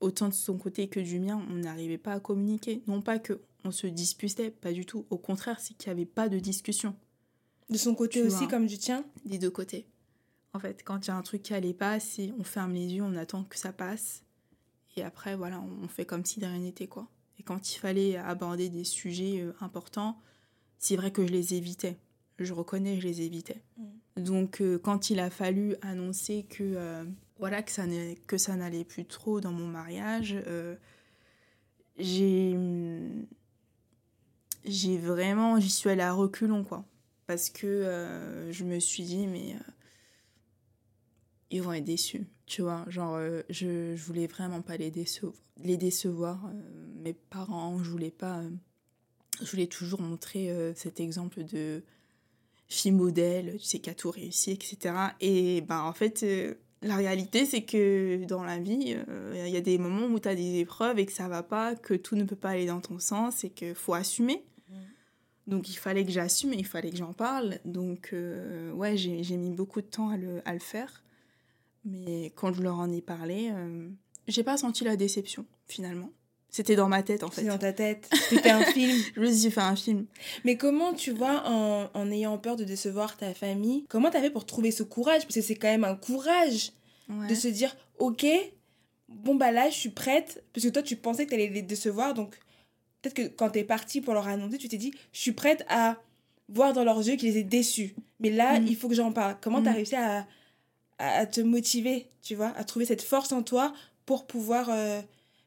[0.00, 2.84] autant de son côté que du mien, on n'arrivait pas à communiquer.
[2.86, 5.04] Non pas que on se disputait, pas du tout.
[5.10, 6.94] Au contraire, c'est qu'il n'y avait pas de discussion
[7.68, 8.46] De son côté Tu aussi, vois.
[8.46, 9.04] comme du tien?
[9.24, 9.88] Des deux côtés.
[10.52, 12.94] En fait, quand il y a un truc qui allait pas, c'est on ferme les
[12.94, 14.22] yeux, on attend que ça passe.
[14.96, 17.08] Et après, voilà, on fait comme si de rien n'était, quoi.
[17.38, 20.18] Et quand il fallait aborder des sujets euh, importants,
[20.78, 21.96] c'est vrai que je les évitais.
[22.38, 23.62] Je reconnais, je les évitais.
[24.16, 27.04] Donc, euh, quand il a fallu annoncer que, euh,
[27.38, 30.76] voilà, que ça n'est- que ça n'allait plus trop dans mon mariage, euh,
[31.98, 32.56] j'ai
[34.64, 36.84] j'ai vraiment j'y suis allée à reculons quoi
[37.26, 39.56] parce que je me suis dit mais
[41.50, 45.34] ils vont être déçus tu vois genre euh, je, je voulais vraiment pas les décevoir
[45.62, 46.52] les décevoir euh,
[47.02, 48.50] mes parents je voulais pas euh,
[49.42, 51.82] je voulais toujours montrer cet exemple de
[52.66, 56.24] fille modèle tu sais qui a tout réussi etc et ben en fait
[56.80, 58.96] la réalité, c'est que dans la vie,
[59.34, 61.74] il y a des moments où tu as des épreuves et que ça va pas,
[61.74, 64.44] que tout ne peut pas aller dans ton sens et qu'il faut assumer.
[65.48, 67.58] Donc il fallait que j'assume et il fallait que j'en parle.
[67.64, 71.02] Donc euh, ouais, j'ai j'ai mis beaucoup de temps à le, à le faire.
[71.84, 73.88] Mais quand je leur en ai parlé, euh,
[74.26, 76.10] j'ai pas senti la déception finalement.
[76.50, 77.44] C'était dans ma tête en fait.
[77.44, 78.08] dans ta tête.
[78.30, 78.96] C'était un film.
[79.16, 80.06] Je me suis fait un film.
[80.44, 84.30] Mais comment, tu vois, en, en ayant peur de décevoir ta famille, comment t'as fait
[84.30, 85.22] pour trouver ce courage?
[85.22, 86.72] Parce que c'est quand même un courage
[87.10, 87.26] Ouais.
[87.26, 88.26] de se dire, ok,
[89.08, 90.44] bon bah là, je suis prête.
[90.52, 92.34] Parce que toi, tu pensais que t'allais les décevoir, donc
[93.00, 95.96] peut-être que quand t'es partie pour leur annoncer, tu t'es dit, je suis prête à
[96.50, 97.94] voir dans leurs yeux qu'ils étaient déçus.
[98.20, 98.66] Mais là, Mm.
[98.66, 99.36] il faut que j'en parle.
[99.40, 99.76] Comment t'as Mm.
[99.76, 100.26] réussi à,
[100.98, 103.72] à, à te motiver, tu vois, à trouver cette force en toi
[104.06, 105.00] pour pouvoir, euh,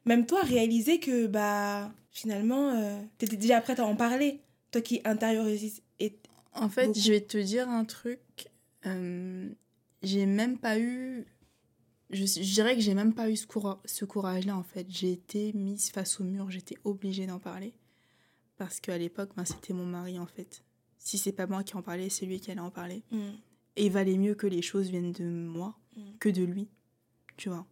[0.04, 4.40] même toi, réaliser que, bah, finalement, euh, t'étais déjà prête à en parler.
[4.70, 6.16] Toi qui intériorises et
[6.54, 7.00] En fait, Beaucoup.
[7.00, 8.20] je vais te dire un truc.
[8.86, 9.48] euh,
[10.02, 11.26] j'ai même pas eu.
[12.10, 14.86] Je, je dirais que j'ai même pas eu ce, coura- ce courage-là, en fait.
[14.90, 17.72] J'ai été mise face au mur, j'étais obligée d'en parler.
[18.58, 20.62] Parce qu'à l'époque, ben, c'était mon mari, en fait.
[20.98, 23.02] Si c'est pas moi qui en parlais, c'est lui qui allait en parler.
[23.10, 23.30] Mm.
[23.76, 26.00] Et valait mieux que les choses viennent de moi Mm.
[26.20, 26.68] que de lui.
[27.36, 27.66] Tu vois.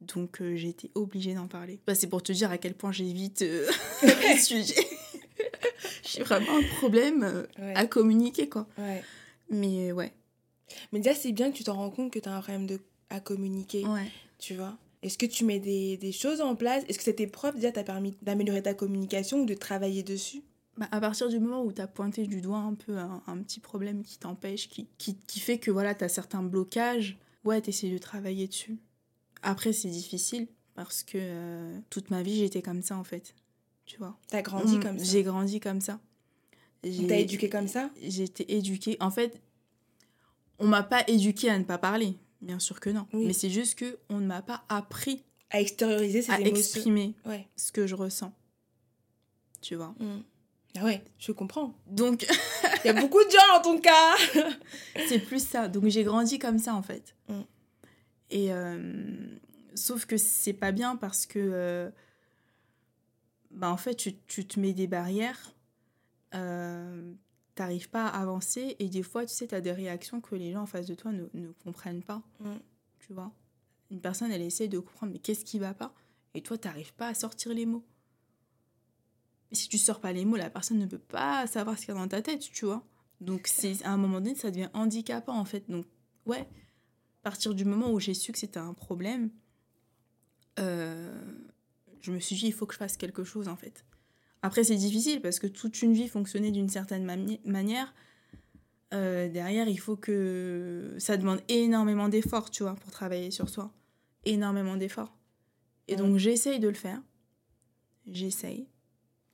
[0.00, 1.78] Donc euh, j'ai été obligée d'en parler.
[1.86, 3.68] Bah, c'est pour te dire à quel point j'évite euh,
[4.02, 4.84] les sujets.
[6.04, 7.74] J'ai vraiment un problème euh, Ouais.
[7.76, 8.66] à communiquer, quoi.
[8.78, 9.02] Ouais.
[9.50, 10.12] Mais euh, ouais.
[10.92, 12.80] Mais déjà, c'est bien que tu t'en rends compte que tu as un problème de,
[13.10, 14.10] à communiquer, Ouais.
[14.38, 14.76] tu vois.
[15.02, 16.84] Est-ce que tu mets des, des choses en place?
[16.88, 20.42] Est-ce que cette épreuve, déjà, t'a permis d'améliorer ta communication ou de travailler dessus?
[20.78, 23.38] Bah, à partir du moment où tu as pointé du doigt un peu un, un
[23.42, 27.60] petit problème qui t'empêche, qui, qui, qui fait que voilà, tu as certains blocages, ouais,
[27.60, 28.78] tu essaies de travailler dessus.
[29.42, 33.34] Après, c'est difficile parce que euh, toute ma vie, j'étais comme ça en fait.
[33.84, 34.18] Tu vois?
[34.28, 36.00] T'as grandi On- comme ça Mm, J'ai grandi comme ça.
[36.84, 37.90] On J'ai- t'a éduqué comme ça?
[38.00, 38.96] J'ai été éduquée.
[39.00, 39.40] En fait,
[40.58, 42.16] on m'a pas éduquée à ne pas parler.
[42.40, 43.06] Bien sûr que non.
[43.12, 43.26] Oui.
[43.26, 47.14] Mais c'est juste que on ne m'a pas appris À extérioriser ses à émotions exprimer
[47.26, 47.46] Ouais.
[47.56, 48.32] ce que je ressens.
[49.60, 49.94] Tu vois?
[50.00, 50.22] Mm.
[50.78, 51.74] Ah ouais, je comprends.
[51.86, 52.26] Donc,
[52.84, 54.14] Il y a beaucoup de gens dans ton cas
[55.08, 55.68] c'est plus ça.
[55.68, 57.14] Donc, j'ai grandi comme ça, en fait.
[57.28, 57.40] Mm.
[58.30, 59.38] Et euh,
[59.74, 61.90] sauf que c'est pas bien parce que, euh,
[63.50, 65.52] bah, en fait, tu, tu te mets des barrières.
[66.34, 67.12] Euh,
[67.54, 70.52] T'arrives pas à avancer et des fois, tu sais, tu as des réactions que les
[70.52, 72.22] gens en face de toi ne, ne comprennent pas.
[72.40, 72.54] Mm.
[72.98, 73.30] Tu vois?
[73.90, 75.92] Une personne, elle essaie de comprendre, mais qu'est-ce qui va pas?
[76.32, 77.84] Et toi, t'arrives pas à sortir les mots.
[79.52, 81.96] Si tu sors pas les mots, la personne ne peut pas savoir ce qu'il y
[81.96, 82.84] a dans ta tête, tu vois
[83.20, 85.68] Donc, c'est à un moment donné, ça devient handicapant, en fait.
[85.70, 85.86] Donc,
[86.26, 89.30] ouais, à partir du moment où j'ai su que c'était un problème,
[90.58, 91.14] euh,
[92.00, 93.84] je me suis dit, il faut que je fasse quelque chose, en fait.
[94.42, 97.94] Après, c'est difficile parce que toute une vie fonctionnait d'une certaine mani- manière.
[98.92, 103.72] Euh, derrière, il faut que ça demande énormément d'efforts, tu vois, pour travailler sur soi.
[104.24, 105.16] Énormément d'efforts.
[105.88, 107.00] Et donc, j'essaye de le faire.
[108.06, 108.66] J'essaye.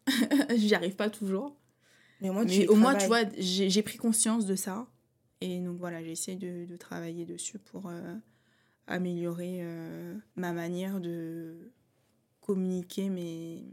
[0.56, 1.56] J'y arrive pas toujours.
[2.20, 4.86] Mais au moins, tu, au moins, tu vois, j'ai pris conscience de ça.
[5.40, 8.14] Et donc, voilà, j'essaie de, de, travailler dessus pour euh,
[8.88, 11.70] améliorer euh, ma manière de
[12.40, 13.64] communiquer mes,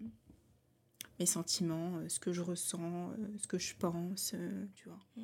[1.19, 4.35] mes sentiments, euh, ce que je ressens, ce que je pense,
[4.75, 4.99] tu vois.
[5.17, 5.23] Mm.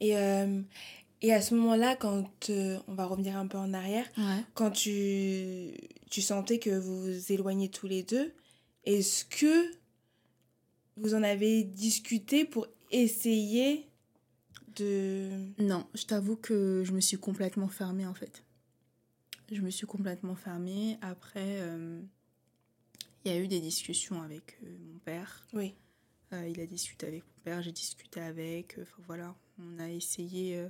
[0.00, 0.10] Et,
[1.22, 4.06] et à ce moment-là, quand on va revenir un peu en arrière,
[4.54, 5.72] quand tu,
[6.10, 8.34] tu sentais que vous vous éloignez tous les deux,
[8.84, 9.70] est-ce que
[10.96, 13.88] vous en avez discuté pour essayer
[14.76, 15.28] de...
[15.58, 18.44] Non, je t'avoue que je me suis complètement fermée en fait.
[19.50, 20.98] Je me suis complètement fermée.
[21.02, 22.00] Après, euh,
[23.24, 25.46] il y a eu des discussions avec euh, mon père.
[25.52, 25.74] Oui.
[26.32, 28.78] Euh, il a discuté avec mon père, j'ai discuté avec.
[28.80, 30.66] Enfin voilà, on a essayé.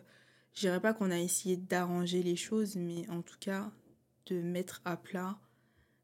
[0.55, 3.71] je dirais pas qu'on a essayé d'arranger les choses, mais en tout cas
[4.27, 5.39] de mettre à plat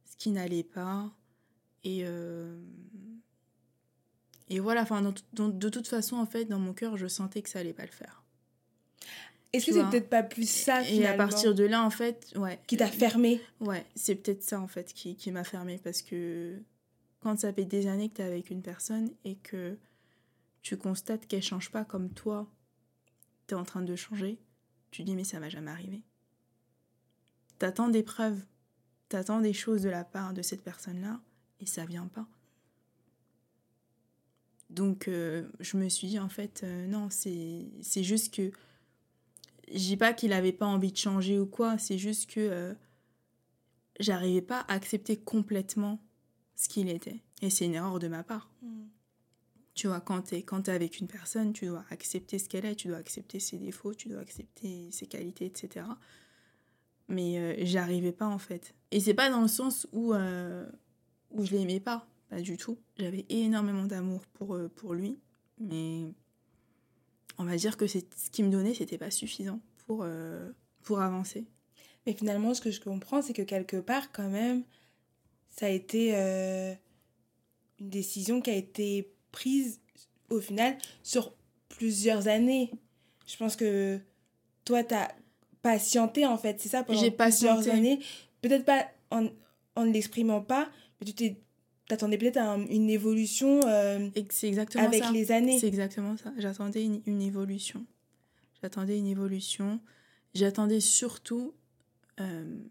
[0.05, 1.11] ce qui n'allait pas
[1.85, 2.05] et,
[4.51, 5.01] et voilà, enfin,
[5.33, 7.93] de toute façon, en fait, dans mon cœur, je sentais que ça allait pas le
[7.93, 8.25] faire.
[9.53, 12.59] Est-ce que c'est peut-être pas plus ça Et à partir de là, en fait, ouais.
[12.67, 15.79] Qui t'a fermé Ouais, c'est peut-être ça, en fait, qui, qui m'a fermé.
[15.79, 16.61] Parce que
[17.21, 19.79] quand ça fait des années que tu es avec une personne et que
[20.63, 22.51] tu constates qu'elle change pas comme toi,
[23.47, 24.41] tu es en train de changer,
[24.91, 26.03] tu dis, mais ça m'a jamais arrivé.
[27.59, 28.43] T'attends des preuves,
[29.09, 31.21] t'attends des choses de la part de cette personne-là
[31.61, 32.27] et ça vient pas.
[34.71, 38.53] Donc euh, je me suis dit en fait euh, non, c'est juste que
[39.73, 42.75] je dis pas qu'il avait pas envie de changer ou quoi, c'est juste que euh,
[43.99, 46.01] j'arrivais pas à accepter complètement
[46.55, 48.49] ce qu'il était et c'est une erreur de ma part.
[48.63, 48.85] Mm.
[49.75, 52.67] Tu vois, quand tu es, quand es avec une personne, tu dois accepter ce qu'elle
[52.67, 55.87] est, tu dois accepter ses défauts, tu dois accepter ses qualités, etc.
[57.09, 58.75] Mais j'arrivais pas en fait.
[58.91, 62.79] Et c'est pas dans le sens où où je l'aimais pas, pas du tout.
[62.97, 65.19] J'avais énormément d'amour pour, euh, pour lui,
[65.59, 66.05] mais
[67.39, 67.99] on va dire que ce
[68.31, 70.51] qu'il me donnait, c'était pas suffisant pour, euh,
[70.83, 71.45] pour avancer.
[72.07, 74.63] Mais finalement, ce que je comprends, c'est que quelque part, quand même,
[75.51, 76.73] ça a été euh,
[77.81, 79.81] une décision qui a été prise
[80.31, 81.35] au final sur
[81.69, 82.71] plusieurs années.
[83.27, 83.99] Je pense que
[84.65, 85.13] toi, tu as
[85.63, 87.99] patienté en fait, c'est ça, pendant plusieurs années.
[88.41, 89.29] Peut-être pas en,
[89.75, 91.35] en ne l'exprimant pas, mais tu
[91.91, 95.59] t'attendais peut-être à une évolution euh, c'est exactement avec les années.
[95.59, 96.33] C'est exactement ça.
[96.39, 97.85] J'attendais une, évolution.
[98.63, 99.81] J'attendais une évolution.
[100.33, 101.53] J'attendais surtout
[102.21, 102.63] euh,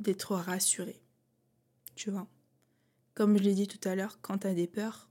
[0.00, 1.00] d'être rassurée.
[1.94, 2.26] Tu vois?
[3.14, 5.08] Comme je l'ai dit tout à l'heure, quand tu as des peurs,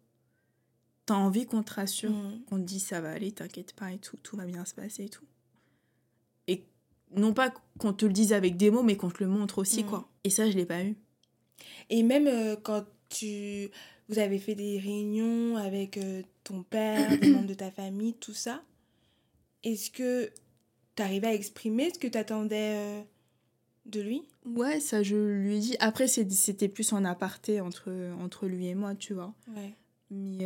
[1.07, 2.43] tu as envie qu'on te rassure, mm.
[2.47, 5.05] qu'on te dise ça va aller, t'inquiète pas et tout, tout va bien se passer
[5.05, 5.25] et tout.
[6.47, 6.65] Et
[7.15, 9.85] non pas qu'on te le dise avec des mots, mais qu'on te le montre aussi,
[9.85, 9.87] mm.
[9.87, 10.09] quoi.
[10.25, 10.97] Et ça, je l'ai pas eu.
[11.89, 12.85] Et même euh, quand
[13.17, 13.69] tu
[14.07, 18.33] vous avez fait des réunions avec euh, ton père, des membres de ta famille, tout
[18.33, 18.61] ça,
[19.63, 20.29] est-ce que
[20.95, 23.01] tu arrivais à exprimer ce que tu attendais euh,
[23.87, 24.21] de lui?
[24.45, 25.75] Ouais, ça je lui ai dit.
[25.79, 29.33] Après, c'était plus en aparté entre, entre lui et moi, tu vois.
[29.55, 29.73] Ouais.
[30.11, 30.45] Mais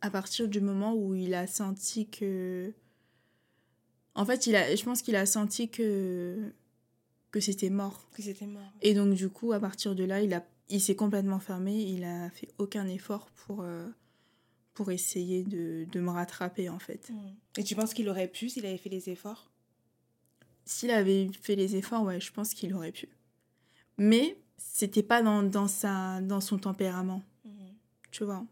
[0.00, 2.72] à partir du moment où il a senti que.
[4.14, 6.52] En fait, il a, je pense qu'il a senti que
[7.30, 8.08] que c'était mort.
[8.12, 8.72] Que c'était mort.
[8.82, 11.74] Et donc, du coup, à partir de là, il, a, il s'est complètement fermé.
[11.74, 13.86] Il a fait aucun effort pour, euh,
[14.74, 17.10] pour essayer de, de, me rattraper, en fait.
[17.10, 17.34] Hmm.
[17.56, 19.50] Et tu penses qu'il aurait pu s'il avait fait les efforts?
[20.64, 23.08] S'il avait fait les efforts, ouais, je pense qu'il aurait pu.
[23.98, 27.22] Mais c'était pas dans, dans, sa, dans son tempérament.
[27.44, 27.72] Hmm.
[28.10, 28.44] Tu vois?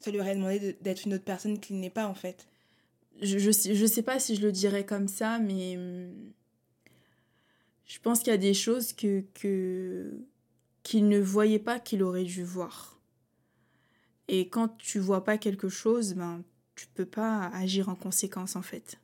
[0.00, 2.46] Ça lui aurait demandé d'être une autre personne qu'il n'est pas, en fait.
[3.22, 5.78] Je, je, sais, je sais pas si je le dirais comme ça, mais
[7.84, 10.26] je pense qu'il y a des choses que, que
[10.82, 13.00] qu'il ne voyait pas qu'il aurait dû voir.
[14.28, 16.42] Et quand tu vois pas quelque chose, ben
[16.74, 18.98] tu peux pas agir en conséquence en fait.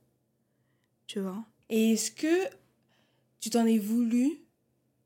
[1.07, 1.43] Tu vois?
[1.69, 2.47] Et est-ce que
[3.39, 4.41] tu t'en es voulu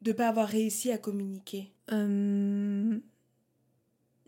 [0.02, 1.72] de pas avoir réussi à communiquer?
[1.92, 3.00] Euh...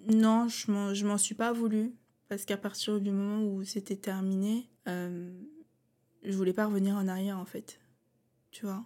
[0.08, 1.94] Non, je m'en, je m'en suis pas voulu.
[2.30, 5.32] Parce qu'à partir du moment où c'était terminé, euh,
[6.24, 7.80] je voulais pas revenir en arrière en fait.
[8.52, 8.86] Tu vois?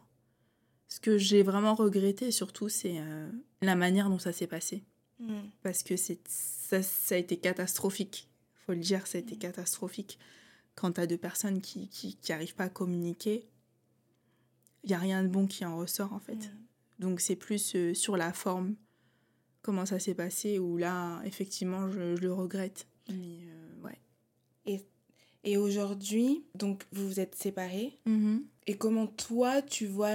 [0.92, 4.84] Ce que j'ai vraiment regretté surtout, c'est euh, la manière dont ça s'est passé.
[5.20, 5.40] Mm.
[5.64, 8.30] Parce que c'est, ça, ça, a été catastrophique.
[8.66, 9.40] faut le dire, ça a été mm.
[9.40, 10.20] catastrophique.
[10.76, 11.90] Quand tu as deux personnes qui
[12.28, 13.48] n'arrivent qui, pas à communiquer,
[14.84, 16.36] il n'y a rien de bon qui en ressort en fait.
[16.36, 16.58] Mm.
[17.00, 18.76] Donc c'est plus euh, sur la forme,
[19.62, 22.86] comment ça s'est passé, où là, effectivement, je, je le regrette.
[23.08, 23.98] Mais euh, ouais.
[24.66, 24.86] Et,
[25.44, 27.98] et aujourd'hui, donc vous vous êtes séparés.
[28.08, 28.42] Mm-hmm.
[28.68, 30.10] Et comment toi, tu vois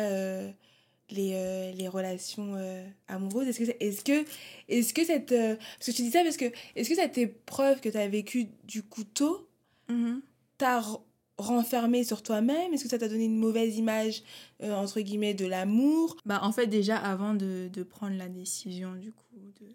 [1.10, 3.48] les, euh, les relations euh, amoureuses?
[3.48, 4.24] Est-ce que, est-ce que,
[4.68, 5.32] est-ce que cette...
[5.32, 6.46] euh, parce que tu dis ça parce que...
[6.74, 9.48] Est-ce que cette épreuve que tu as vécue du couteau
[9.88, 10.20] Mhm.
[10.58, 11.00] t'a r-
[11.38, 12.72] renfermé sur toi-même?
[12.74, 14.22] Est-ce que ça t'a donné une mauvaise image,
[14.62, 16.16] euh, entre guillemets, de l'amour?
[16.24, 19.66] Bah, en fait, déjà, avant de, de prendre la décision, du coup, de,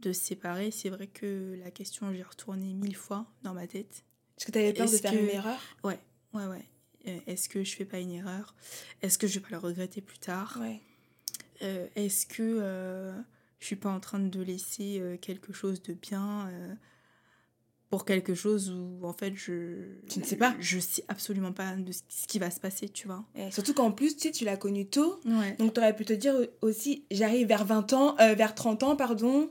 [0.00, 4.04] de se séparer, c'est vrai que la question, j'ai retourné mille fois dans ma tête.
[4.42, 5.60] Est-ce que tu avais peur de faire que- une erreur?
[5.84, 5.98] Ouais,
[6.34, 6.64] ouais, ouais.
[7.06, 8.54] Euh, Est-ce que je fais pas une erreur?
[9.02, 10.58] Est-ce que je vais pas le regretter plus tard?
[10.60, 10.80] Ouais.
[11.62, 13.12] Euh, Est-ce que euh,
[13.60, 16.48] je suis pas en train de laisser euh, quelque chose de bien
[17.90, 20.54] pour quelque chose où en fait je Tu ne sais pas.
[20.58, 23.74] je sais absolument pas de ce ce qui va se passer tu vois Et surtout
[23.74, 25.20] qu'en plus, tu sais, tu l'as connu tôt.
[25.26, 28.82] ouais Donc, tu aurais pu te dire aussi, j'arrive vers 20 ans, euh, vers 30
[28.82, 29.50] ans, pardon.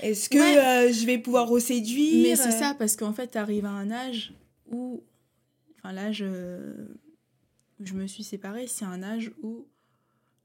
[0.00, 0.88] Est-ce que Ouais.
[0.88, 3.70] euh, je vais pouvoir reséduire mais c'est euh, ça parce qu'en fait tu arrives à
[3.70, 4.32] un âge
[4.70, 5.02] où
[5.78, 6.86] enfin l'âge euh,
[7.80, 9.66] où je me suis séparée c'est un âge où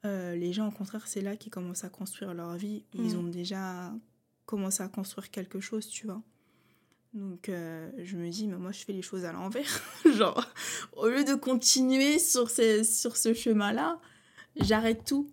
[0.06, 2.84] euh, les gens au contraire c'est là qu'ils commencent à construire leur vie.
[2.94, 3.20] Ils Mm.
[3.20, 3.94] ont déjà
[4.46, 6.22] commencé à construire quelque chose tu vois.
[7.14, 9.82] Donc euh, je me dis mais moi je fais les choses à l'envers.
[10.18, 10.46] Genre
[10.94, 14.00] au lieu de continuer sur, ces, sur ce chemin là
[14.58, 15.30] j'arrête tout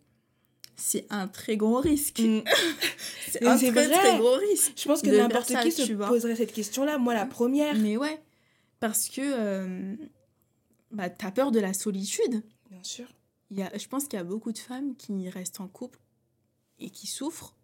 [0.80, 2.42] c'est un très gros risque Mm.
[3.30, 3.94] c'est un c'est très vrai.
[3.98, 6.98] très gros risque Je pense que n'importe ça, qui se poserait cette question-là.
[6.98, 7.76] Moi, la première.
[7.76, 8.20] Mais ouais,
[8.80, 9.94] parce que euh,
[10.90, 12.42] bah, t'as peur de la solitude.
[12.70, 13.06] Bien sûr.
[13.50, 15.98] Il y a, je pense qu'il y a beaucoup de femmes qui restent en couple
[16.78, 17.56] et qui souffrent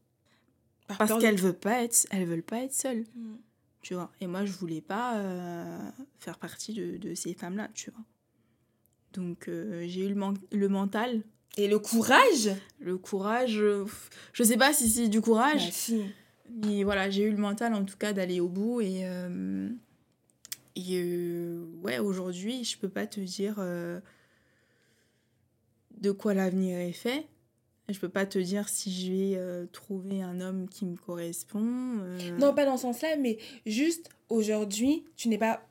[0.88, 3.37] Par parce qu'elles veulent pas être, elles veulent pas être seules, Mm.
[3.83, 4.11] tu vois.
[4.20, 5.79] Et moi, je voulais pas euh,
[6.18, 8.05] faire partie de, de ces femmes-là, tu vois.
[9.12, 11.22] Donc euh, j'ai eu le, le mental,
[11.57, 13.59] Et le courage le courage.
[13.59, 13.87] euh,
[14.33, 15.67] je sais pas si c'est du courage.
[15.67, 16.03] Bah, si.
[16.63, 19.69] Mais voilà, j'ai eu le mental en tout cas d'aller au bout et, euh,
[20.77, 23.99] et euh, ouais, aujourd'hui, je peux pas te dire euh,
[25.99, 27.27] de quoi l'avenir est fait.
[27.89, 31.61] Je peux pas te dire si je vais trouver un homme qui me correspond.
[32.39, 35.65] Non, pas dans ce sens-là, mais juste aujourd'hui, tu n'es pas,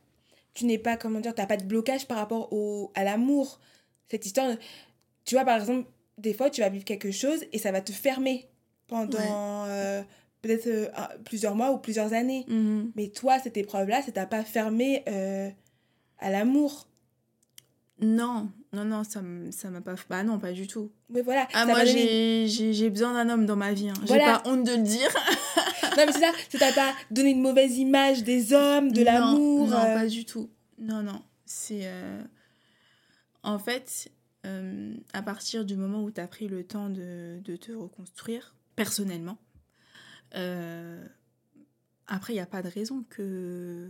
[0.54, 3.60] tu n'es pas, comment dire, t'as pas de blocage par rapport au, à l'amour.
[4.10, 4.56] Cette histoire,
[5.26, 7.92] tu vois, par exemple, des fois, tu vas vivre quelque chose et ça va te
[7.92, 8.48] fermer
[8.88, 9.18] pendant
[9.66, 10.02] euh,
[10.42, 10.88] peut-être euh,
[11.26, 12.46] plusieurs mois ou plusieurs années.
[12.48, 12.92] mhm.
[12.96, 15.50] Mais toi, cette épreuve-là, ça t'a pas fermé euh,
[16.20, 16.88] à l'amour.
[18.00, 19.96] Non, non, non, ça m'a pas.
[20.10, 20.92] Bah non, pas du tout.
[21.10, 21.48] Mais voilà.
[21.54, 23.90] Ah, ça moi, donné- j'ai besoin d'un homme dans ma vie.
[23.90, 23.94] hein.
[24.06, 25.10] J'ai pas honte de le dire.
[25.98, 29.70] Non, mais c'est ça, ça t'a pas donné une mauvaise image des hommes, de l'amour.
[29.70, 30.50] Non, pas du tout.
[30.78, 31.22] Non, non.
[31.46, 31.90] C'est.
[33.44, 34.10] En fait,
[34.46, 39.40] euh, à partir du moment où tu as pris le temps de, te reconstruire, personnellement,
[40.36, 41.06] euh,
[42.08, 43.90] après, il n'y a pas de raison que,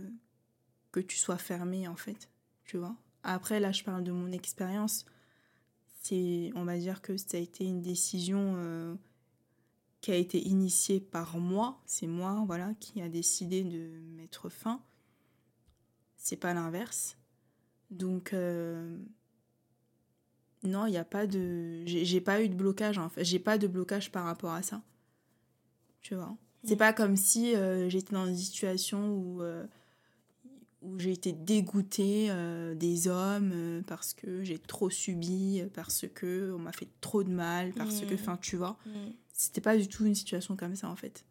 [0.92, 2.30] que tu sois fermé, en fait.
[2.64, 5.04] Tu vois Après, là, je parle de mon expérience.
[6.12, 8.94] On va dire que ça a été une décision euh,
[10.00, 11.82] qui a été initiée par moi.
[11.84, 14.80] C'est moi, voilà, qui a décidé de mettre fin.
[16.16, 17.18] C'est pas l'inverse.
[17.90, 18.34] Donc,
[20.62, 21.82] non, il n'y a pas de.
[21.86, 23.24] J'ai pas eu de blocage, en fait.
[23.24, 24.82] J'ai pas de blocage par rapport à ça.
[26.02, 26.78] Tu vois C'est Mm.
[26.78, 29.42] pas comme si euh, j'étais dans une situation où.
[29.42, 29.66] euh,
[30.82, 36.60] où j'ai été dégoûtée euh, des hommes parce que j'ai trop subi, parce que on
[36.60, 38.20] m'a fait trop de mal, parce que, Mhm.
[38.20, 38.90] enfin, tu vois, mm,
[39.32, 41.24] c'était pas du tout une situation comme ça en fait.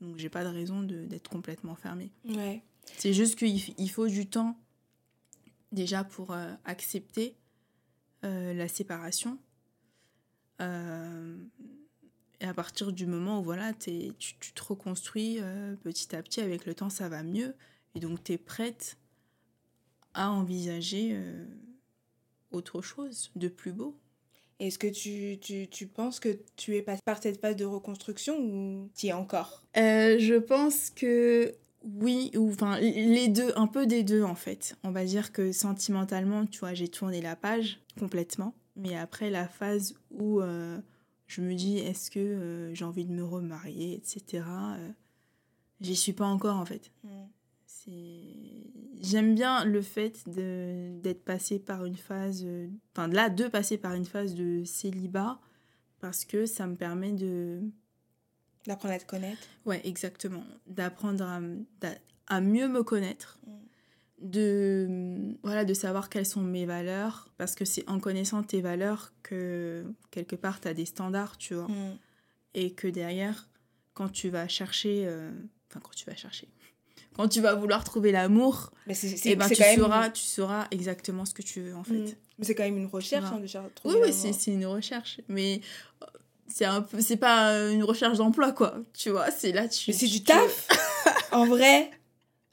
[0.00, 2.10] Donc j'ai pas de raison de- d'être complètement fermée.
[2.26, 2.62] Ouais.
[2.96, 4.56] C'est juste qu'il il faut du temps
[5.72, 7.34] déjà pour accepter
[8.24, 9.38] euh, la séparation.
[10.60, 11.36] Euh,
[12.40, 16.22] et à partir du moment où voilà, t'es- tu, tu te reconstruis euh, petit à
[16.22, 17.54] petit, avec le temps ça va mieux.
[17.94, 18.96] Et donc tu es prête
[20.14, 21.44] à envisager euh,
[22.50, 23.98] autre chose de plus beau.
[24.58, 28.38] Est-ce que tu, tu, tu penses que tu es passé par cette phase de reconstruction
[28.38, 29.64] ou tu y es encore?
[29.76, 31.52] Euh, je pense que
[31.84, 34.76] oui, ou enfin les deux, un peu des deux en fait.
[34.82, 38.54] On va dire que sentimentalement, tu vois, j'ai tourné la page complètement.
[38.76, 40.78] Mais après la phase où euh,
[41.26, 44.44] je me dis est-ce que euh, j'ai envie de me remarier, etc.
[44.48, 44.88] euh,
[45.80, 46.90] J'y suis pas encore en fait.
[47.66, 47.90] C'est...
[49.00, 52.46] J'aime bien le fait d'être passé par une phase,
[52.92, 55.40] enfin là, de passer par une phase de célibat
[55.98, 57.60] parce que ça me permet de,
[58.66, 60.44] D'apprendre à te connaître Ouais, exactement.
[60.66, 61.40] D'apprendre à,
[62.28, 63.50] à mieux me connaître, Mm.
[64.30, 68.60] de, mm, voilà, de savoir quelles sont mes valeurs, parce que c'est en connaissant tes
[68.60, 71.98] valeurs que quelque part tu as des standards, tu vois, Mm.
[72.54, 73.48] et que derrière,
[73.94, 75.30] quand tu vas chercher, euh,
[75.70, 76.46] enfin quand tu vas chercher,
[77.16, 81.42] quand tu vas vouloir trouver l'amour, eh ben, tu, sauras, tu sauras exactement ce que
[81.42, 81.94] tu veux, en fait.
[81.98, 82.14] Mm.
[82.38, 83.42] Mais c'est quand même une recherche, hein,
[83.84, 85.20] Oui, oui, c'est une recherche.
[85.28, 85.60] Mais
[86.54, 88.74] c'est un peu c'est pas euh, une recherche d'emploi, quoi.
[88.94, 89.90] Tu vois, c'est là, tu.
[89.90, 90.68] Mais c'est du taf
[91.32, 91.90] En vrai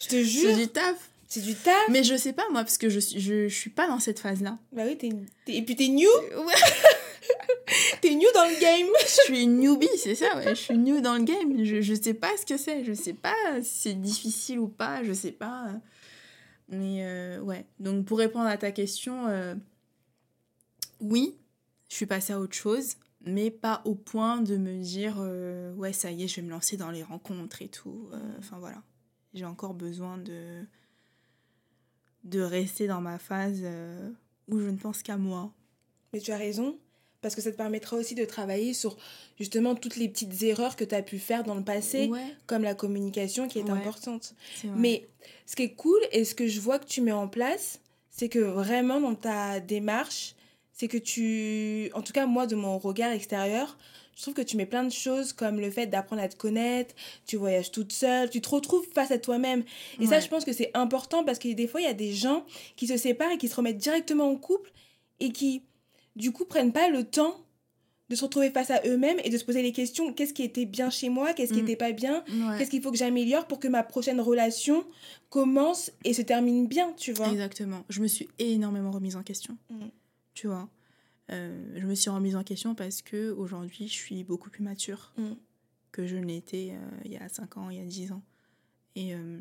[0.01, 0.95] Je te jure C'est du taf.
[1.27, 3.69] C'est du taf Mais je sais pas, moi, parce que je, suis- je, je suis
[3.69, 4.57] pas dans cette phase-là.
[4.71, 5.09] Bah oui, t'es,
[5.45, 6.53] t'es- et puis t'es new Ouais.
[8.01, 10.49] T'es new dans le game je suis une newbie, c'est ça, ouais.
[10.49, 11.63] Je suis new dans le game.
[11.63, 12.83] Je, je sais pas ce que c'est.
[12.83, 15.03] Je sais pas si c'est difficile ou pas.
[15.03, 15.67] Je sais pas.
[16.69, 17.65] Mais euh, ouais.
[17.79, 19.53] Donc, pour répondre à ta question, euh,
[21.01, 21.35] oui,
[21.89, 22.95] je suis passée à autre chose.
[23.25, 26.49] Mais pas au point de me dire, euh, ouais, ça y est, je vais me
[26.51, 28.07] lancer dans les rencontres et tout.
[28.13, 28.81] Euh, Enfin, voilà.
[29.33, 30.63] J'ai encore besoin de,
[32.23, 34.09] de rester dans ma phase euh,
[34.47, 35.53] où je ne pense qu'à moi.
[36.13, 36.77] Mais tu as raison,
[37.21, 38.97] parce que ça te permettra aussi de travailler sur
[39.37, 42.63] justement toutes les petites erreurs que tu as pu faire dans le passé, Ouais, comme
[42.63, 43.71] la communication qui est Ouais.
[43.71, 44.33] importante.
[44.75, 45.07] Mais
[45.45, 48.29] ce qui est cool et ce que je vois que tu mets en place, c'est
[48.29, 50.35] que vraiment dans ta démarche,
[50.79, 53.77] c'est que tu, en tout cas moi de mon regard extérieur,
[54.15, 56.95] je trouve que tu mets plein de choses comme le fait d'apprendre à te connaître,
[57.25, 59.63] tu voyages toute seule, tu te retrouves face à toi-même.
[59.99, 62.13] Et ça, je pense que c'est important parce que des fois, il y a des
[62.13, 62.45] gens
[62.77, 64.71] qui se séparent et qui se remettent directement en couple
[65.19, 65.63] et qui,
[66.15, 67.35] du coup, prennent pas le temps
[68.09, 70.65] de se retrouver face à eux-mêmes et de se poser les questions qu'est-ce qui était
[70.65, 71.65] bien chez moi, qu'est-ce qui Mm.
[71.67, 72.57] était pas bien, Ouais.
[72.57, 74.83] qu'est-ce qu'il faut que j'améliore pour que ma prochaine relation
[75.29, 77.29] commence et se termine bien, tu vois?
[77.29, 77.83] Exactement.
[77.89, 79.55] Je me suis énormément remise en question.
[79.69, 79.85] Mm.
[80.39, 80.69] Tu vois.
[81.33, 85.11] Euh, je me suis remise en question parce que aujourd'hui, je suis beaucoup plus mature
[85.17, 85.33] Mm.
[85.91, 88.23] que je ne l'étais euh, il y a 5 ans, il y a 10 ans.
[88.95, 89.37] Et euh,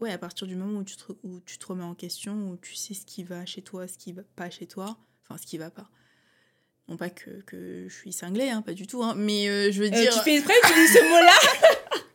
[0.00, 2.56] ouais, à partir du moment où tu, te, où tu te remets en question, où
[2.56, 5.44] tu sais ce qui va chez toi, ce qui va pas chez toi, enfin ce
[5.44, 5.90] qui va pas.
[6.88, 9.90] Non pas que, que je suis cinglée, hein, pas du tout, hein, mais je veux
[9.90, 10.14] dire...
[10.14, 11.02] tu fais exprès tu dis ce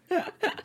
[0.10, 0.22] mot-là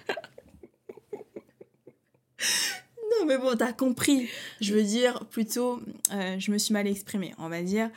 [3.18, 4.28] Non, mais bon, t'as compris.
[4.60, 5.80] Je veux dire, plutôt,
[6.12, 7.34] euh, je me suis mal exprimée.
[7.38, 7.90] On va dire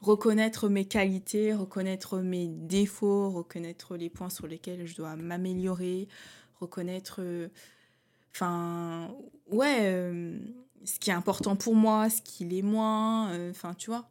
[0.00, 6.08] reconnaître mes qualités, reconnaître mes défauts, reconnaître les points sur lesquels je dois m'améliorer,
[6.60, 7.16] reconnaître.
[7.20, 7.48] euh,
[8.34, 9.10] Enfin,
[9.50, 10.38] ouais, euh,
[10.84, 13.50] ce qui est important pour moi, ce qui l'est moins.
[13.50, 14.08] Enfin, tu vois,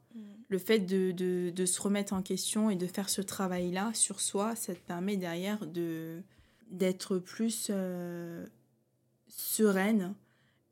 [0.49, 4.19] le fait de, de, de se remettre en question et de faire ce travail-là sur
[4.19, 6.21] soi, ça te permet derrière de
[6.71, 7.71] d'être plus
[9.29, 10.13] sereine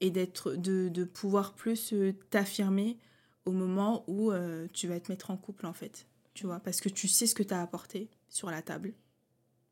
[0.02, 2.98] et d'être de, de pouvoir plus euh, t'affirmer
[3.46, 6.08] au moment où euh, tu vas te mettre en couple en fait.
[6.34, 8.94] Tu vois parce que tu sais ce que tu as apporté sur la table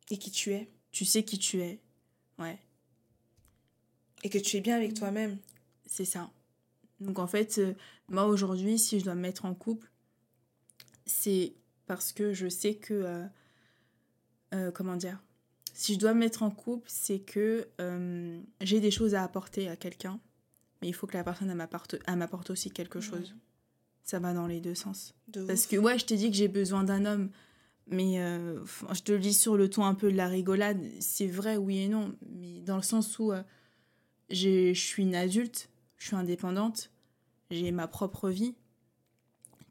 [0.09, 0.71] Et qui tu es.
[0.91, 1.81] tu sais qui tu es.
[2.39, 2.57] Ouais.
[4.23, 5.37] Et que tu es bien avec toi-même.
[5.85, 6.31] c'est ça.
[6.99, 7.73] Donc en fait euh,
[8.07, 9.89] moi aujourd'hui si je dois me mettre en couple
[11.05, 11.53] c'est
[11.85, 13.27] parce que je sais que
[14.53, 15.21] euh, comment dire
[15.73, 19.67] si je dois me mettre en couple c'est que euh, j'ai des choses à apporter
[19.67, 20.19] à quelqu'un
[20.81, 23.35] mais il faut que la personne m'apporte aussi quelque chose
[24.03, 25.69] ça va dans les deux sens De Parce ouf.
[25.71, 27.29] que ouais, je t'ai dit que j'ai besoin d'un homme,
[27.87, 28.61] mais euh,
[28.91, 31.77] je te le dis sur le ton un peu de la rigolade, c'est vrai oui
[31.79, 33.41] et non, mais dans le sens où euh,
[34.29, 36.91] je suis une adulte, je suis indépendante,
[37.49, 38.55] j'ai ma propre vie.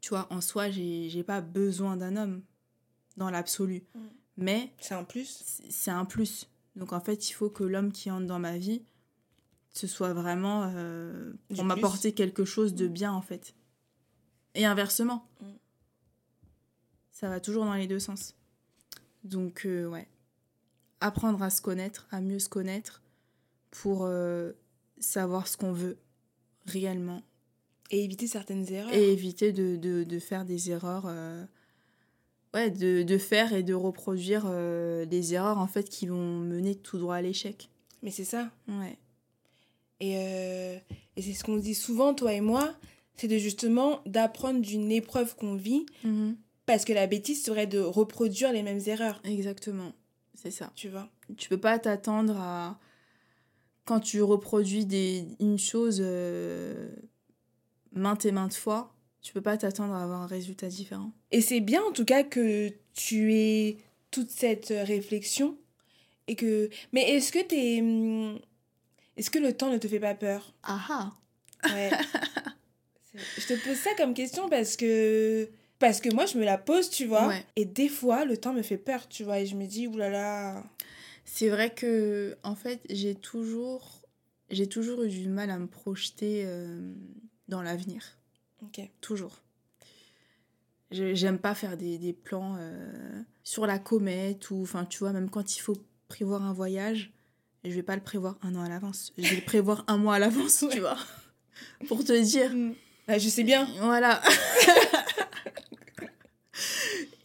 [0.01, 2.41] Tu vois, en soi, j'ai j'ai pas besoin d'un homme
[3.17, 3.99] dans l'absolu, Mm.
[4.37, 5.61] Mais C'est un plus?
[5.69, 6.47] c'est un plus.
[6.75, 8.83] Donc en fait, il faut que l'homme qui entre dans ma vie,
[9.71, 13.53] ce soit vraiment euh, pour m'apporter quelque chose de bien en fait.
[14.55, 15.27] Et inversement.
[15.41, 15.45] Mm.
[17.11, 18.35] Ça va toujours dans les deux sens.
[19.23, 20.07] Donc euh, ouais.
[20.99, 23.01] Apprendre à se connaître, à mieux se connaître
[23.71, 24.51] pour euh,
[24.99, 25.97] savoir ce qu'on veut
[26.65, 27.21] réellement
[27.91, 28.93] Et éviter certaines erreurs.
[28.93, 31.05] et éviter de, de, de faire des erreurs.
[32.53, 36.39] Euh, ouais, de, de faire et de reproduire euh, des erreurs en fait qui vont
[36.39, 37.69] mener tout droit à l'échec.
[38.01, 38.49] Mais c'est ça.
[38.67, 38.97] Ouais.
[39.99, 40.77] Et, euh,
[41.15, 42.73] et c'est ce qu'on dit souvent, toi et moi,
[43.15, 45.85] c'est de justement d'apprendre d'une épreuve qu'on vit,
[46.65, 49.93] parce que la bêtise serait de reproduire les mêmes erreurs, Exactement.
[50.33, 50.71] C'est ça.
[50.75, 51.09] tu vois.
[51.37, 52.79] Tu peux pas t'attendre à.
[53.85, 56.89] Quand tu reproduis des, une chose euh,
[57.91, 58.93] maintes et maintes fois,
[59.23, 61.11] tu peux pas t'attendre à avoir un résultat différent.
[61.31, 63.77] Et c'est bien en tout cas que tu aies
[64.11, 65.57] toute cette réflexion
[66.27, 66.69] et que...
[66.91, 67.79] Mais est-ce que t'es...
[67.81, 68.37] hum,
[69.17, 70.53] Est-ce que le temps ne te fait pas peur?
[70.61, 71.13] Ah ah
[71.73, 71.89] Ouais.
[73.37, 75.49] Je te pose ça comme question parce que...
[75.79, 77.27] Parce que moi, je me la pose, tu vois.
[77.27, 77.43] Ouais.
[77.55, 79.39] Et des fois, le temps me fait peur, tu vois.
[79.39, 80.63] Et je me dis, oulala...
[81.25, 84.01] C'est vrai que, en fait, j'ai toujours,
[84.49, 86.93] j'ai toujours eu du mal à me projeter euh,
[87.47, 88.17] dans l'avenir.
[89.01, 89.39] Toujours.
[90.91, 95.29] J'aime pas faire des, des plans euh, sur la comète ou, enfin, tu vois, même
[95.29, 97.11] quand il faut prévoir un voyage,
[97.63, 99.11] je vais pas le prévoir un an à l'avance.
[99.17, 100.97] Je vais le prévoir un mois à l'avance, tu vois.
[101.87, 102.53] Pour te dire.
[102.53, 102.73] Mm.
[103.07, 103.67] Ah, je sais bien.
[103.81, 104.21] Voilà.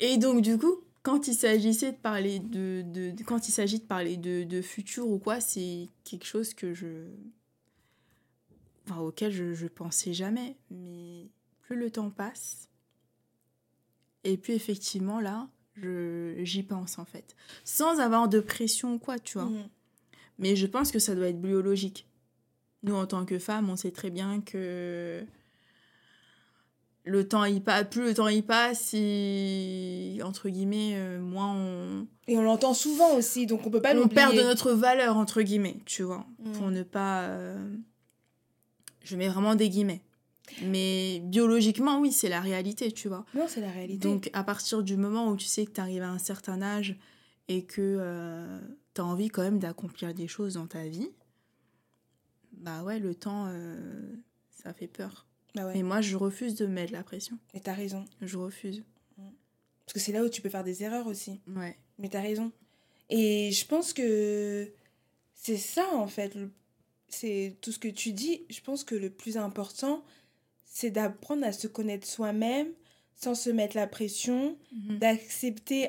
[0.01, 3.78] Et donc, du coup, quand il s'agissait de parler de, de, de- quand il s'agit
[3.80, 7.07] de parler de, de futur ou quoi, c'est quelque chose que je
[8.89, 10.57] enfin, auquel je, je pensais jamais.
[10.70, 11.28] Mais
[11.62, 12.68] plus le temps passe,
[14.24, 19.18] et puis effectivement là, je j'y pense en fait, sans avoir de pression ou quoi,
[19.18, 19.47] tu vois.
[19.47, 19.68] Mm.
[20.39, 22.07] Mais je pense que ça doit être biologique.
[22.84, 25.24] Nous, en tant que femmes, on sait très bien que
[27.05, 32.07] le temps y passe, plus le temps y passe, et entre guillemets, euh, moins on,
[32.28, 35.43] Et on l'entend souvent aussi, donc on peut pas on perd de notre valeur, entre
[35.43, 36.26] guillemets, tu vois.
[36.55, 37.22] Pour ne pas.
[37.22, 37.74] euh,
[39.09, 40.02] Je mets vraiment des guillemets.
[40.62, 43.24] Mais biologiquement, oui, c'est la réalité, tu vois.
[43.34, 43.98] Non, c'est la réalité.
[44.09, 46.96] Donc, à partir du moment où tu sais que tu arrives à un certain âge
[47.48, 48.59] et que
[48.94, 51.11] tu as envie quand même d'accomplir des choses dans ta vie,
[52.52, 54.14] bah ouais, le temps, euh,
[54.50, 55.26] ça fait peur.
[55.54, 55.78] bah ouais.
[55.78, 57.38] Et moi, je refuse de mettre la pression.
[57.54, 58.04] Et t'as raison.
[58.22, 58.84] Je refuse.
[59.16, 61.40] Parce que c'est là où tu peux faire des erreurs aussi.
[61.46, 61.78] Ouais.
[61.98, 62.52] Mais t'as raison.
[63.11, 64.70] Et je pense que
[65.34, 66.34] c'est ça, en fait.
[66.34, 66.50] le-
[67.09, 68.42] C'est tout ce que tu dis.
[68.50, 70.02] Je pense que le plus important,
[70.64, 72.68] c'est d'apprendre à se connaître soi-même
[73.16, 74.98] sans se mettre la pression, Mhm.
[74.98, 75.88] d'accepter,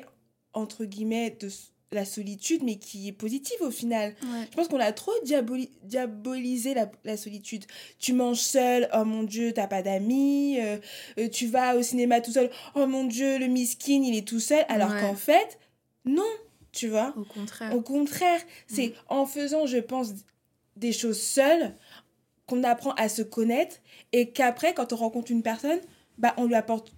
[0.52, 1.48] entre guillemets, de
[1.92, 4.14] la solitude, mais qui est positive au final.
[4.22, 4.46] Ouais.
[4.50, 7.64] Je pense qu'on a trop diaboli- diabolisé la, la solitude.
[7.98, 10.58] Tu manges seul, oh mon dieu, t'as pas d'amis.
[10.60, 10.78] euh,
[11.18, 14.40] euh, tu vas au cinéma tout seul, oh mon dieu, le miskin, il est tout
[14.40, 14.64] seul.
[14.68, 15.00] Alors Ouais.
[15.00, 15.58] qu'en fait,
[16.04, 16.22] non,
[16.72, 17.12] tu vois.
[17.16, 17.74] Au contraire.
[17.76, 20.12] Au contraire, c'est en faisant, je pense,
[20.80, 21.76] des choses seules
[22.46, 23.76] qu'on apprend à se connaître
[24.12, 25.80] et qu'après, quand on rencontre une personne,
[26.18, 26.92] bah, on lui apporte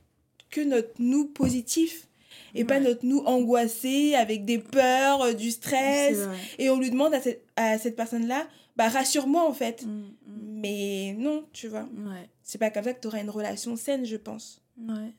[0.50, 2.08] que notre nous positif
[2.54, 6.18] et pas notre nous angoissé avec des peurs, euh, du stress.
[6.58, 9.84] Et on lui demande à cette, à cette personne-là, bah rassure-moi en fait.
[9.84, 10.12] Mm, mm.
[10.26, 11.88] Mais non, tu vois.
[11.96, 12.28] Ouais.
[12.42, 14.62] C'est pas comme ça que tu auras une relation saine, je pense.
[14.78, 15.14] Ouais.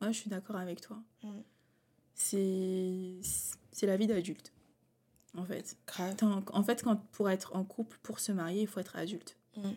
[0.00, 0.98] Ouais, je suis d'accord avec toi.
[1.22, 1.28] Mm.
[2.14, 3.14] C'est
[3.72, 4.52] c'est la vie d'adulte.
[5.38, 5.76] En fait.
[6.52, 9.36] En fait, quand, pour être en couple, pour se marier, il faut être adulte.
[9.56, 9.70] Mm.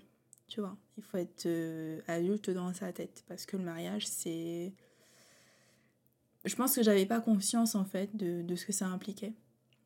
[0.48, 3.24] Tu vois, il faut être euh, adulte dans sa tête.
[3.28, 4.74] Parce que le mariage, c'est.
[6.44, 9.34] Je pense que j'avais pas conscience, en fait, de, de ce que ça impliquait,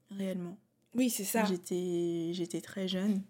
[0.10, 0.58] réellement.
[0.94, 1.44] Oui, c'est ça.
[1.46, 3.22] J'étais j'étais très jeune.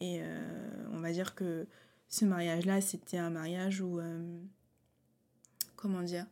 [0.00, 1.66] Et euh, on va dire que
[2.08, 3.98] ce mariage-là, c'était un mariage où.
[3.98, 4.40] euh,
[5.76, 6.26] comment dire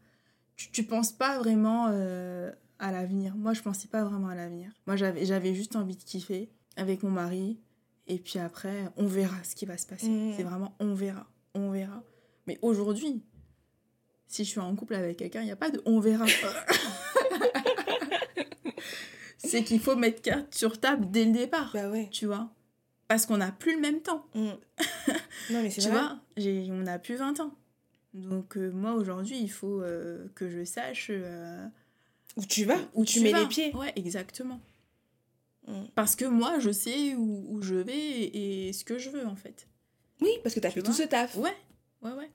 [0.57, 2.53] tu, tu penses pas vraiment euh,
[2.83, 3.35] à l'avenir.
[3.37, 4.71] Moi, je pensais pas vraiment à l'avenir.
[4.87, 7.59] Moi, j'avais juste envie de kiffer avec mon mari.
[8.09, 10.09] Et puis après, on verra ce qui va se passer.
[10.09, 10.35] Mhm.
[10.37, 11.27] C'est vraiment on verra.
[11.55, 12.03] On verra.
[12.47, 13.23] Mais aujourd'hui,
[14.27, 16.27] si je suis en couple avec quelqu'un, il n'y a pas de on verra.
[19.39, 22.09] C'est qu'il faut mettre carte sur table dès le départ Bah ouais.
[22.11, 22.51] tu vois.
[23.09, 24.41] Parce qu'on n'a plus le même temps, Mm.
[25.51, 25.99] non, mais c'est tu vrai.
[25.99, 26.19] vois.
[26.75, 27.53] On n'a plus 20 ans.
[28.15, 31.67] Donc euh, moi, aujourd'hui, il faut euh, que je sache euh,
[32.37, 33.41] Où tu vas, où tu, mets vas.
[33.41, 33.75] les pieds.
[33.75, 34.61] Ouais, exactement.
[35.67, 35.85] Mm.
[35.95, 39.37] Parce que moi, je sais où, où je vais et, ce que je veux, en
[39.37, 39.69] fait.
[40.21, 41.37] Oui, parce que tu as Tu fait vois tout ce taf.
[41.37, 41.55] Ouais,
[42.03, 42.31] ouais, ouais.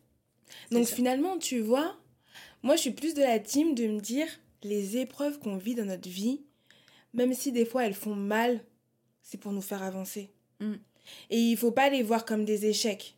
[0.71, 0.95] Donc ça.
[0.95, 1.97] finalement, tu vois,
[2.63, 4.27] moi je suis plus de la team de me dire
[4.63, 6.41] les épreuves qu'on vit dans notre vie,
[7.13, 8.61] même si des fois elles font mal,
[9.21, 10.29] c'est pour nous faire avancer.
[10.59, 10.73] Mm.
[11.29, 13.15] Et il faut pas les voir comme des échecs.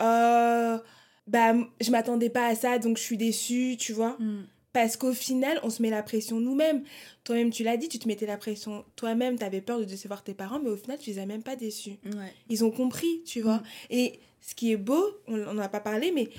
[0.00, 0.78] Euh,
[1.26, 4.16] bah, je m'attendais pas à ça, donc je suis déçue, tu vois.
[4.18, 4.46] Mm.
[4.72, 6.84] Parce qu'au final, on se met la pression nous-mêmes.
[7.24, 10.22] Toi-même, tu l'as dit, tu te mettais la pression toi-même, tu avais peur de décevoir
[10.22, 11.96] tes parents, mais au final, tu les as même pas déçus.
[12.04, 12.32] Ouais.
[12.48, 13.58] Ils ont compris, tu vois.
[13.58, 13.64] Mm.
[13.90, 16.30] Et ce qui est beau, on n'en a pas parlé, mais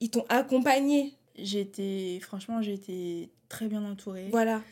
[0.00, 1.14] ils t'ont accompagné.
[1.36, 4.28] J'étais, franchement, j'étais très bien entourée.
[4.30, 4.62] Voilà.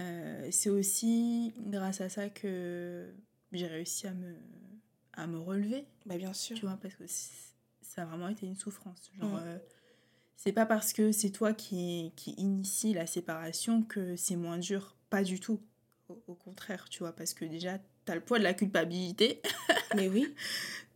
[0.00, 3.12] Euh, c'est aussi grâce à ça que
[3.52, 4.34] j'ai réussi à me,
[5.14, 5.84] à me relever.
[6.06, 6.56] Bah, bien sûr.
[6.56, 9.10] tu vois, parce que ça a vraiment été une souffrance.
[9.20, 9.42] Genre, Mm.
[9.44, 9.58] euh,
[10.42, 14.96] c'est pas parce que c'est toi qui, qui initie la séparation que c'est moins dur.
[15.10, 15.60] Pas du tout.
[16.08, 19.42] Au, au contraire, tu vois, parce que déjà, t'as le poids de la culpabilité.
[19.94, 20.32] Mais oui.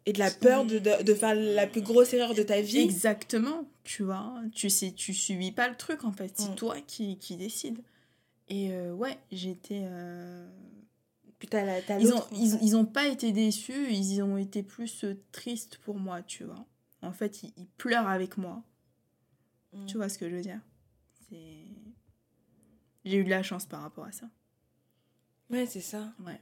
[0.06, 2.78] Et de la peur de, de, de faire la plus grosse erreur de ta vie.
[2.78, 4.40] Exactement, tu vois.
[4.54, 6.32] Tu sais, tu subis pas le truc, en fait.
[6.36, 6.54] C'est Mm.
[6.56, 7.80] toi qui, qui décides.
[8.48, 9.82] Et euh, ouais, j'étais...
[9.84, 10.48] euh,
[11.52, 15.14] la- t'as Ils ont, ils, ils ont pas été déçus, ils ont été plus euh,
[15.32, 16.64] tristes pour moi, tu vois.
[17.02, 18.62] En fait, ils, ils pleurent avec moi.
[19.74, 19.86] Mm.
[19.86, 20.60] Tu vois ce que je veux dire?
[21.28, 21.64] C'est...
[23.04, 24.26] J'ai eu de la chance par rapport à ça.
[25.50, 26.12] Ouais, c'est ça.
[26.24, 26.40] Ouais.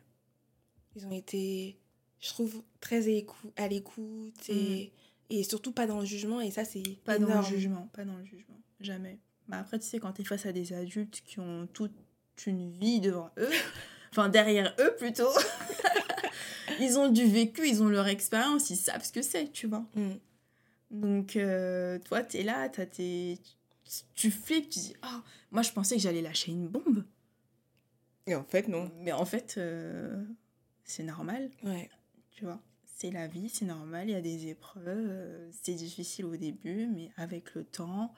[0.94, 1.78] Ils ont été,
[2.20, 3.24] je trouve, très
[3.56, 4.92] à l'écoute et,
[5.30, 6.40] et surtout pas dans le jugement.
[6.40, 6.96] Et ça, c'est Mm.
[7.04, 7.32] Pas énorme.
[7.32, 8.60] dans le jugement, pas dans le jugement.
[8.80, 9.18] Jamais.
[9.48, 11.92] Bah après, tu sais, quand t'es face à des adultes qui ont toute
[12.46, 13.50] une vie devant eux,
[14.12, 15.28] enfin derrière eux plutôt,
[16.80, 19.84] ils ont du vécu, ils ont leur expérience, ils savent ce que c'est, tu vois.
[19.94, 20.12] Mm.
[20.92, 23.38] Donc, euh, toi, t'es là, t'as tes...
[24.14, 27.04] tu flippes, tu dis, ah, moi, je pensais que j'allais lâcher une bombe.
[28.26, 28.92] Et en fait, non.
[29.00, 30.22] Mais en fait, euh,
[30.84, 31.90] c'est normal, Ouais.
[32.30, 32.60] tu vois.
[32.84, 34.86] C'est la vie, c'est normal, il y a des épreuves.
[34.86, 38.14] euh, C'est difficile au début, mais avec le temps,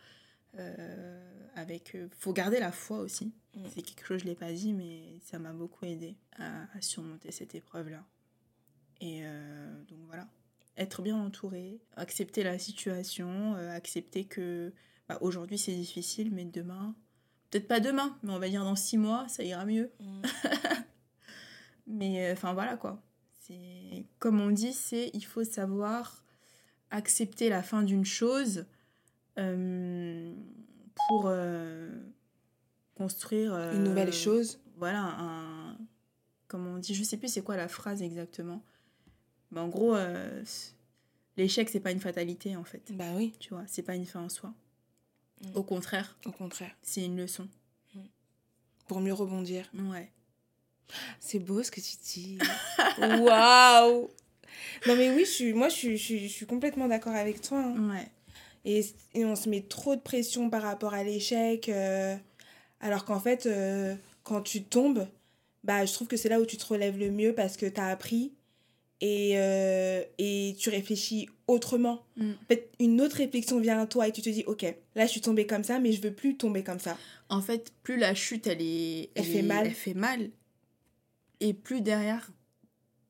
[0.59, 1.95] euh, avec...
[1.95, 3.33] euh, faut garder la foi aussi.
[3.55, 3.63] Mm.
[3.73, 6.81] C'est quelque chose, je ne l'ai pas dit, mais ça m'a beaucoup aidé à, à
[6.83, 8.05] surmonter cette épreuve-là.
[9.01, 9.23] Et
[9.89, 10.27] donc voilà,
[10.77, 14.73] être bien entouré, accepter la situation, euh, accepter que
[15.09, 16.95] bah, aujourd'hui c'est difficile, mais demain,
[17.51, 19.91] peut-être pas demain, mais on va dire dans six mois, ça ira mieux.
[20.01, 20.23] Mm.
[21.87, 23.03] Mais euh, enfin voilà quoi.
[23.41, 26.25] C'est comme on dit, c'est il faut savoir
[26.91, 28.65] accepter la fin d'une chose
[29.39, 30.33] euh,
[31.09, 31.31] pour
[32.95, 34.61] construire Une nouvelle chose.
[34.77, 35.77] Voilà un
[36.49, 38.63] comme on dit, je sais plus c'est quoi la phrase exactement.
[39.55, 40.43] Mais en gros, euh,
[41.37, 42.83] l'échec c'est pas une fatalité en fait.
[42.91, 44.53] Bah oui, Tu vois, c'est pas une fin en soi.
[45.43, 45.57] Mm.
[45.57, 46.75] Au contraire, au contraire.
[46.83, 47.49] c'est une leçon.
[48.89, 49.71] Pour mieux rebondir.
[49.75, 50.11] Ouais.
[51.19, 52.39] C'est beau ce que tu dis.
[52.99, 54.11] Waouh
[54.87, 57.41] Non mais oui, je suis, moi je suis, je suis, je suis complètement d'accord avec
[57.41, 57.61] toi.
[57.61, 57.91] hein.
[57.91, 58.09] Ouais.
[58.67, 58.85] Et,
[59.15, 61.69] et on se met trop de pression par rapport à l'échec.
[61.71, 62.15] euh,
[62.81, 65.07] alors qu'en fait, euh, quand tu tombes,
[65.65, 67.81] bah, je trouve que c'est là où tu te relèves le mieux parce que tu
[67.81, 68.33] as appris
[69.07, 72.07] et, euh, et tu réfléchis autrement.
[72.17, 72.31] Mm.
[72.31, 74.63] En fait, une autre réflexion vient à toi et tu te dis, ok,
[74.95, 76.97] là je suis tombée comme ça, mais je veux plus tomber comme ça.
[77.29, 79.11] En fait, plus la chute, elle est...
[79.15, 79.67] Elle fait est- mal.
[79.67, 80.31] Elle fait mal.
[81.41, 82.31] Et plus derrière,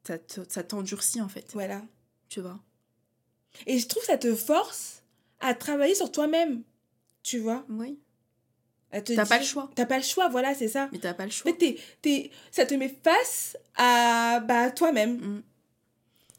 [0.04, 1.46] ça te- ça t'endurcit, en fait.
[1.52, 1.82] Voilà.
[2.28, 2.58] Tu vois
[3.68, 5.02] Et je trouve que ça te force
[5.38, 6.62] à travailler sur toi-même.
[7.22, 8.00] Tu vois Oui.
[8.90, 9.70] T'as pas dire- le choix.
[9.76, 10.88] T'as pas le choix, voilà, c'est ça.
[10.92, 11.52] Mais t'as pas le choix.
[11.52, 15.18] t'es- ça te met face à bah, toi-même.
[15.18, 15.42] Mm.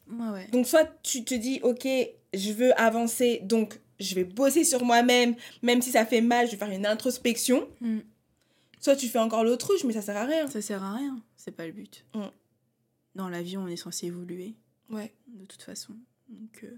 [0.10, 0.47] Ouais, ouais.
[0.51, 1.88] Donc, soit tu te dis, ok,
[2.34, 6.51] je veux avancer, donc je vais bosser sur moi-même, même si ça fait mal, je
[6.51, 7.68] vais faire une introspection.
[7.82, 7.99] Mm.
[8.80, 10.47] Soit tu fais encore l'autruche, mais ça sert à rien.
[10.47, 11.22] Ça sert à rien.
[11.38, 12.06] C'est pas le but.
[12.14, 12.24] Mm.
[13.16, 14.56] Dans la vie, on est censé évoluer,
[14.89, 15.14] Ouais.
[15.28, 15.93] de toute façon.
[16.30, 16.78] Donc, euh,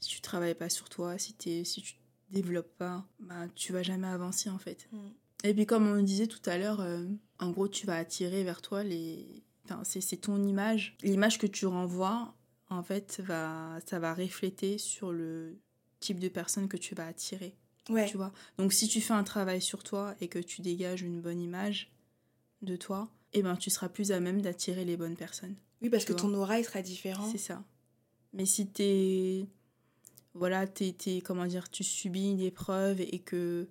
[0.00, 1.98] si tu travailles pas sur toi, si, t'es- si tu te
[2.30, 4.88] développes pas, bah, tu vas jamais avancer, en fait.
[4.92, 4.98] Mm.
[5.44, 7.04] Et puis comme on disait tout à l'heure, euh,
[7.38, 9.43] en gros, tu vas attirer vers toi les...
[9.84, 10.96] C'est, c'est ton image.
[11.02, 12.34] L'image que tu renvoies,
[12.68, 15.56] en fait, va, ça va refléter sur le
[16.00, 17.54] type de personne que tu vas attirer.
[17.88, 18.06] Ouais.
[18.06, 21.20] Tu vois Donc si tu fais un travail sur toi et que tu dégages une
[21.20, 21.92] bonne image
[22.62, 25.56] de toi, eh ben, tu seras plus à même d'attirer les bonnes personnes.
[25.82, 26.22] Oui, parce que vois.
[26.22, 27.28] ton aura, il sera différent.
[27.30, 27.62] C'est ça.
[28.32, 29.46] Mais si t'es...
[30.34, 33.68] Voilà, t'es, t'es- comment dire, tu subis une épreuve et que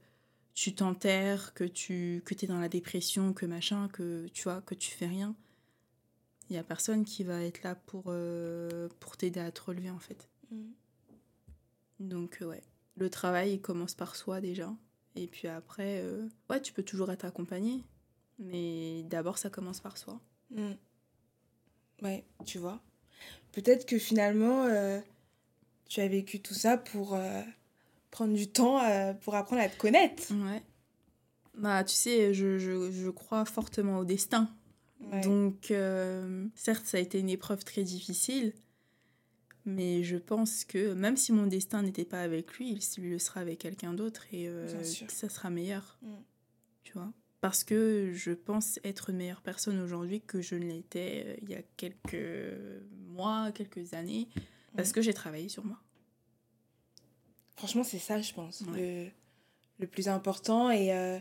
[0.53, 4.75] tu t'enterres, que tu que t'es dans la dépression, que machin, que tu vois, que
[4.75, 5.35] tu fais rien,
[6.49, 9.89] il y a personne qui va être là pour, euh, pour t'aider à te relever,
[9.89, 10.29] en fait.
[10.51, 10.71] Mm.
[11.99, 12.61] Donc, euh, ouais.
[12.95, 14.71] Le travail, il commence par soi, déjà.
[15.15, 17.83] Et puis après, euh, ouais, tu peux toujours être accompagné.
[18.39, 20.19] Mais d'abord, ça commence par soi.
[20.51, 20.73] Mm.
[22.01, 22.81] Ouais, tu vois.
[23.51, 24.99] Peut-être que finalement, euh,
[25.87, 27.17] tu as vécu tout ça pour
[28.11, 28.79] prendre du temps
[29.21, 30.33] pour apprendre à te connaître.
[30.33, 30.61] Ouais.
[31.55, 34.49] Bah, tu sais, je, je, je crois fortement au destin.
[35.11, 35.21] Ouais.
[35.21, 38.53] Donc, euh, certes, ça a été une épreuve très difficile,
[39.65, 43.41] mais je pense que même si mon destin n'était pas avec lui, il, le sera
[43.41, 45.97] avec quelqu'un d'autre et euh, ça sera meilleur.
[46.01, 46.13] Mm.
[46.83, 47.11] Tu vois?
[47.41, 51.49] Parce que je pense être une meilleure personne aujourd'hui que je ne l'étais euh, il
[51.49, 52.55] y a quelques
[53.07, 54.27] mois, quelques années,
[54.75, 54.93] parce Mm.
[54.93, 55.79] que j'ai travaillé sur moi.
[57.55, 59.05] Franchement, c'est ça, je pense, Ouais.
[59.05, 59.11] le,
[59.79, 60.71] le plus important.
[60.71, 61.19] Et, euh,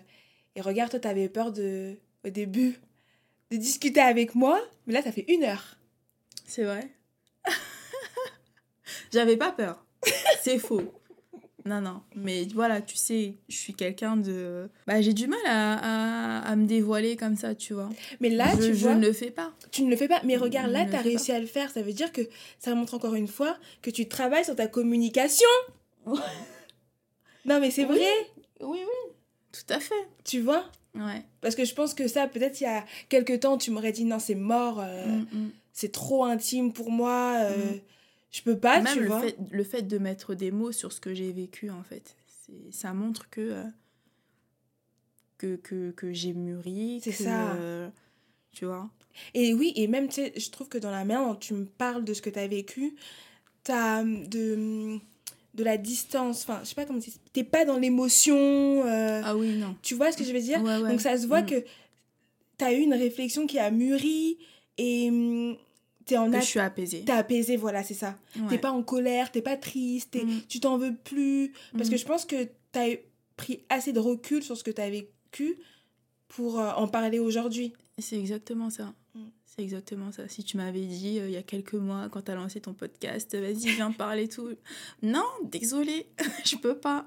[0.56, 2.78] et regarde, toi, t'avais peur de, au début
[3.52, 5.76] de discuter avec moi, mais là, ça fait une heure.
[6.46, 6.90] C'est vrai
[9.12, 9.84] J'avais pas peur.
[10.42, 10.82] C'est faux.
[11.64, 12.02] Non, non.
[12.16, 14.68] Mais voilà, tu sais, je suis quelqu'un de...
[14.86, 17.88] Bah, j'ai du mal à, à, à me dévoiler comme ça, tu vois.
[18.20, 19.52] Mais là, je, tu je vois, ne le fais pas.
[19.70, 20.20] tu ne le fais pas.
[20.24, 21.36] Mais regarde, Je là, tu as réussi pas.
[21.36, 21.70] à le faire.
[21.70, 22.22] Ça veut dire que
[22.58, 25.46] ça montre encore une fois que tu travailles sur ta communication.
[26.06, 27.96] non, mais c'est Oui.
[27.96, 28.10] vrai,
[28.60, 29.12] Oui, oui.
[29.52, 30.08] Tout à fait.
[30.24, 30.64] tu vois?
[30.94, 31.24] Ouais.
[31.40, 34.04] Parce que je pense que ça, peut-être il y a quelques temps, tu m'aurais dit
[34.04, 35.50] non, c'est mort, euh, Mm, mm.
[35.72, 37.80] c'est trop intime pour moi, euh, Mm.
[38.30, 39.20] je peux pas, Même tu le vois.
[39.22, 42.14] fait, le fait de mettre des mots sur ce que j'ai vécu, en fait,
[42.70, 43.64] ça montre que, euh,
[45.38, 47.00] que, que, que j'ai mûri.
[47.02, 47.56] C'est ça.
[48.52, 48.90] tu vois
[49.34, 51.64] Et oui, et même, tu sais, je trouve que dans la manière dont tu me
[51.64, 52.94] parles de ce que tu as vécu,
[53.64, 54.98] tu as de,
[55.54, 58.36] de la distance, enfin, je sais pas comment dire, t'es pas dans l'émotion,
[58.86, 59.76] euh, Ah oui, non.
[59.82, 60.90] tu vois ce que je veux dire Ouais, ouais.
[60.90, 61.46] Donc ça se voit Mm.
[61.46, 61.64] que
[62.58, 64.38] tu as eu une réflexion qui a mûri
[64.78, 65.56] et hum,
[66.06, 67.04] t'es en Que je suis apaisée.
[67.04, 68.18] T'es apaisé, voilà, c'est ça.
[68.36, 68.42] Ouais.
[68.48, 70.40] T'es pas en colère, t'es pas triste, Mm.
[70.48, 71.52] tu t'en veux plus.
[71.76, 71.98] Parce que Mm.
[71.98, 72.88] je pense que t'as
[73.36, 75.58] pris assez de recul sur ce que t'as vécu
[76.28, 77.74] pour euh, en parler aujourd'hui.
[77.98, 78.94] C'est exactement ça.
[79.54, 80.28] C'est exactement ça.
[80.28, 82.72] Si tu m'avais dit euh, il y a quelques mois, quand tu as lancé ton
[82.72, 84.48] podcast, vas-y, viens parler tout.
[85.02, 86.06] Non, désolé,
[86.44, 87.04] je peux pas.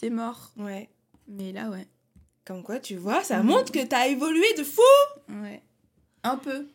[0.00, 0.50] C'est mort.
[0.56, 0.88] Ouais.
[1.26, 1.86] Mais là, ouais.
[2.46, 3.46] Comme quoi, tu vois, ça Mm.
[3.46, 4.80] montre que t'as évolué de fou.
[5.28, 5.62] Ouais.
[6.22, 6.66] Un peu.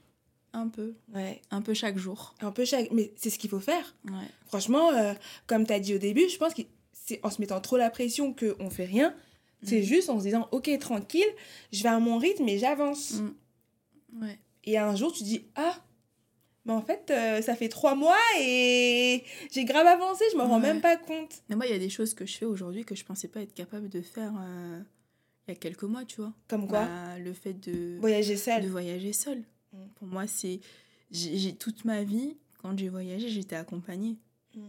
[0.53, 0.93] Un peu.
[1.13, 1.41] Ouais.
[1.49, 2.35] Un peu chaque jour.
[2.41, 2.91] Un peu chaque.
[2.91, 3.95] Mais c'est ce qu'il faut faire.
[4.05, 4.27] Ouais.
[4.45, 5.13] Franchement, euh,
[5.47, 8.31] comme t'as dit au début, je pense que c'est en se mettant trop la pression
[8.33, 9.15] qu'on fait rien.
[9.63, 9.83] C'est Mm.
[9.85, 11.25] juste en se disant, ok, tranquille,
[11.71, 13.13] je vais à mon rythme et j'avance.
[13.13, 14.21] Mm.
[14.21, 14.37] Ouais.
[14.65, 15.75] Et un jour, tu dis, ah,
[16.65, 20.59] mais en fait, euh, ça fait trois mois et j'ai grave avancé, je me rends
[20.59, 21.43] même pas compte.
[21.49, 23.41] Mais moi, il y a des choses que je fais aujourd'hui que je pensais pas
[23.41, 24.79] être capable de faire euh,
[25.47, 26.33] il y a quelques mois, tu vois.
[26.47, 28.65] Comme quoi Bah, Le fait de, Voyager de seul.
[28.67, 29.43] voyager seul.
[29.73, 29.77] Mm.
[29.95, 30.61] Pour moi, c'est.
[31.11, 34.15] J'ai j'ai- toute ma vie, quand j'ai voyagé, j'étais accompagnée.
[34.55, 34.61] Mm.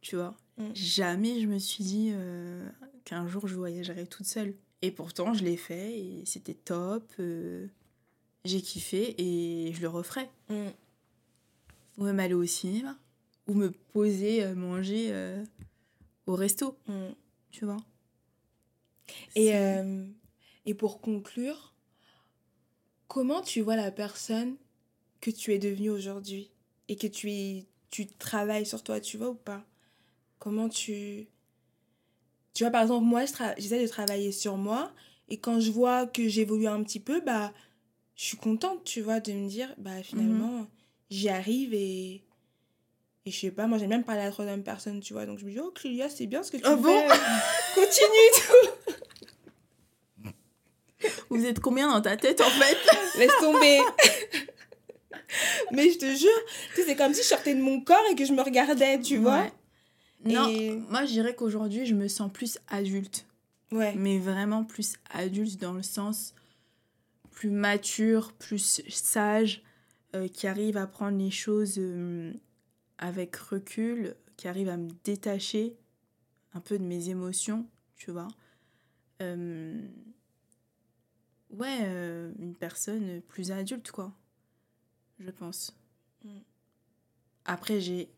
[0.00, 0.34] Tu vois.
[0.58, 0.64] Mm.
[0.74, 2.68] Jamais je me suis dit euh,
[3.04, 4.54] qu'un jour je voyagerais toute seule.
[4.82, 7.04] Et pourtant, je l'ai fait et c'était top.
[8.44, 10.28] J'ai kiffé et je le referai.
[10.48, 10.68] Mm.
[11.98, 12.96] Ou même aller au cinéma.
[13.48, 15.44] Ou me poser, euh, manger euh,
[16.26, 16.76] au resto.
[16.86, 17.08] Mm.
[17.50, 17.76] Tu vois.
[19.34, 20.04] Et, euh,
[20.66, 21.74] et pour conclure,
[23.08, 24.56] comment tu vois la personne
[25.20, 26.50] que tu es devenue aujourd'hui
[26.88, 29.64] et que tu, es- tu travailles sur toi, tu vois ou pas?
[30.38, 31.28] Comment tu...
[32.54, 34.92] Tu vois, par exemple, moi, je tra- j'essaie de travailler sur moi
[35.28, 37.52] et quand je vois que j'évolue un petit peu, bah,
[38.16, 40.66] je suis contente, tu vois, de me dire, bah, finalement,
[41.10, 42.22] j'y arrive et...
[43.24, 45.26] Et je sais pas, moi j'aime même parler à la troisième personne, tu vois.
[45.26, 46.82] Donc je me dis, oh Clélia, c'est bien ce que tu Ah fais.
[46.82, 47.02] bon
[47.74, 48.74] Continue,
[51.30, 52.76] Vous êtes combien dans ta tête en fait?
[53.18, 53.78] Laisse tomber.
[55.72, 56.28] Mais je te jure,
[56.74, 59.00] tu sais, c'est comme si je sortais de mon corps et que je me regardais,
[59.00, 59.46] tu vois.
[60.24, 63.24] Non, Et- moi je dirais qu'aujourd'hui je me sens plus adulte.
[63.72, 63.94] Ouais.
[63.96, 66.34] mais vraiment plus adulte dans le sens
[67.42, 69.64] plus mature, plus sage,
[70.14, 72.32] euh, qui arrive à prendre les choses euh,
[72.98, 75.76] avec recul, qui arrive à me détacher
[76.54, 78.28] un peu de mes émotions, tu vois.
[79.22, 79.76] Euh,
[81.50, 81.80] ouais,
[82.38, 84.12] une personne plus adulte, quoi,
[85.18, 85.76] je pense.
[86.24, 86.38] Mm.
[87.44, 88.08] Après, j'ai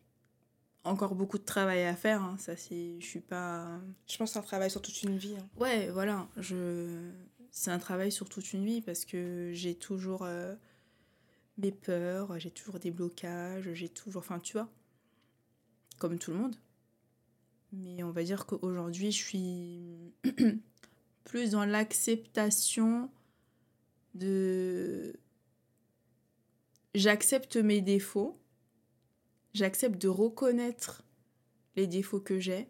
[0.84, 3.00] encore beaucoup de travail à faire, hein, ça c'est...
[3.00, 3.80] Je suis pas...
[4.06, 5.36] Je pense que c'est un travail sur toute une vie.
[5.38, 5.48] hein.
[5.56, 7.10] Ouais, voilà, je...
[7.54, 10.56] c'est un travail sur toute une vie parce que j'ai toujours euh,
[11.56, 14.18] mes peurs, j'ai toujours des blocages, j'ai toujours...
[14.18, 14.68] Enfin, tu vois,
[15.98, 16.56] comme tout le monde.
[17.72, 20.12] Mais on va dire qu'aujourd'hui, je suis
[21.24, 23.08] plus dans l'acceptation
[24.14, 25.14] de...
[26.96, 28.36] J'accepte mes défauts,
[29.54, 31.04] j'accepte de reconnaître
[31.76, 32.66] les défauts que j'ai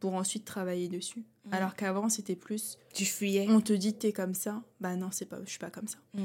[0.00, 1.24] pour ensuite travailler dessus.
[1.44, 1.52] Mm.
[1.54, 3.46] Alors qu'avant, c'était plus Tu fuyais.
[3.50, 5.98] on te dit t'es comme ça, bah non, c'est pas je suis pas comme ça.
[6.14, 6.24] Mm.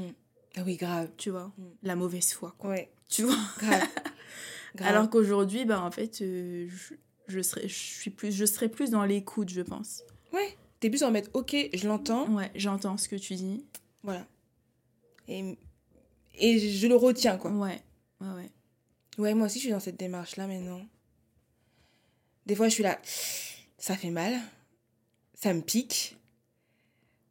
[0.56, 1.10] Ah oui, grave.
[1.16, 1.62] Tu vois, Mm.
[1.82, 2.70] la mauvaise foi quoi.
[2.70, 3.82] Ouais, Tu vois grave.
[4.74, 4.88] Grave.
[4.90, 6.94] Alors qu'aujourd'hui, bah en fait, euh, je,
[7.28, 10.02] je serais je suis plus je serais plus dans l'écoute, je pense.
[10.34, 10.54] Ouais.
[10.80, 12.28] T'es plus en mettre, ok, je l'entends.
[12.34, 13.64] Ouais, j'entends ce que tu dis.
[14.02, 14.26] Voilà.
[15.28, 15.56] Et,
[16.34, 17.50] et je le retiens, quoi.
[17.52, 17.80] Ouais.
[18.20, 18.50] Ouais ouais.
[19.16, 20.82] Ouais, moi aussi, je suis dans cette démarche-là maintenant.
[22.44, 23.00] Des fois, je suis là,
[23.86, 24.34] ça fait mal,
[25.34, 26.16] ça me pique.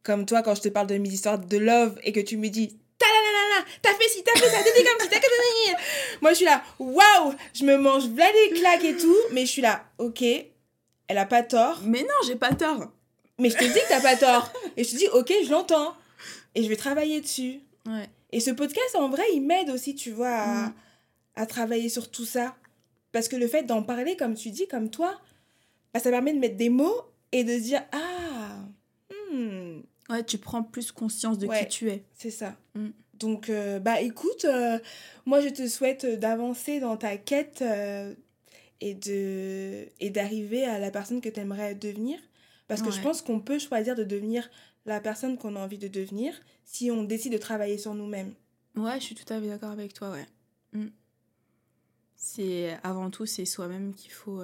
[0.02, 2.48] Comme toi, quand je te parle de mes histoires de love et que tu me
[2.48, 5.08] dis, ta la la la la, t'as fait ci, t'as fait ça, dit comme ci,
[5.10, 5.78] t'as ça.
[6.22, 9.50] Moi, je suis là, waouh, je me mange plein des claques et tout, mais je
[9.50, 10.22] suis là, ok,
[11.08, 12.90] elle a pas tort, Mais non, j'ai pas tort.
[13.38, 14.50] mais je te dis que t'as pas tort.
[14.76, 15.94] Et je te dis, ok, je l'entends.
[16.54, 17.60] Et je vais travailler dessus.
[17.86, 18.08] Ouais.
[18.32, 20.74] Et ce podcast, en vrai, il m'aide aussi, tu vois, à, Mm.
[21.36, 22.56] à travailler sur tout ça.
[23.12, 25.20] Parce que le fait d'en parler, comme tu dis, comme toi,
[25.96, 27.00] bah, ça permet de mettre des mots
[27.32, 28.58] et de dire Ah,
[29.32, 29.80] hmm,
[30.10, 31.60] Ouais, tu prends plus conscience de Ouais.
[31.60, 32.04] qui tu es.
[32.14, 32.54] c'est ça.
[32.74, 32.88] Mm.
[33.14, 34.78] Donc, euh, bah écoute, euh,
[35.24, 38.14] moi je te souhaite d'avancer dans ta quête euh,
[38.82, 42.18] et de et d'arriver à la personne que tu aimerais devenir.
[42.68, 44.50] Parce que je pense qu'on peut choisir de devenir
[44.84, 46.34] la personne qu'on a envie de devenir
[46.64, 48.34] si on décide de travailler sur nous-mêmes.
[48.76, 50.26] Ouais, je suis tout à fait d'accord avec toi, ouais.
[50.72, 50.88] Mm.
[52.16, 54.42] C'est avant tout, c'est soi-même qu'il faut.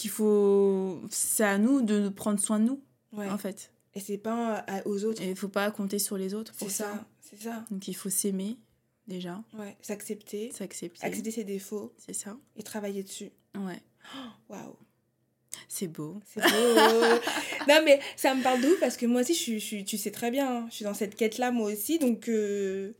[0.00, 1.00] Qu'il faut.
[1.10, 2.82] C'est à nous de prendre soin de nous,
[3.12, 3.28] Ouais.
[3.28, 3.72] en fait.
[3.94, 5.22] Et c'est pas à- aux autres.
[5.22, 7.06] Il faut pas compter sur les autres C'est pour ça, ça.
[7.20, 7.64] c'est ça.
[7.70, 8.56] Donc il faut s'aimer,
[9.08, 11.04] déjà, Ouais, s'accepter, s'accepter.
[11.04, 12.36] accepter ses défauts C'est ça.
[12.56, 13.30] et travailler dessus.
[13.54, 13.82] Ouais.
[14.48, 14.76] Waouh.
[15.68, 16.20] C'est beau.
[16.24, 16.48] C'est beau.
[17.68, 20.30] non, mais ça me parle de parce que moi aussi, je, suis, tu sais très
[20.30, 21.98] bien, hein, je suis dans cette quête-là, moi aussi.
[21.98, 22.92] Donc, euh,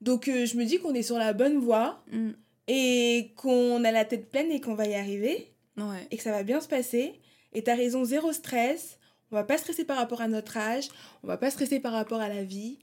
[0.00, 2.30] donc euh, je me dis qu'on est sur la bonne voie mm.
[2.68, 5.53] et qu'on a la tête pleine et qu'on va y arriver.
[5.76, 6.06] Ouais.
[6.10, 7.20] Et que ça va bien se passer.
[7.52, 8.98] Et tu as raison, zéro stress.
[9.30, 10.88] On va pas stresser par rapport à notre âge.
[11.22, 12.78] On va pas stresser par rapport à la vie.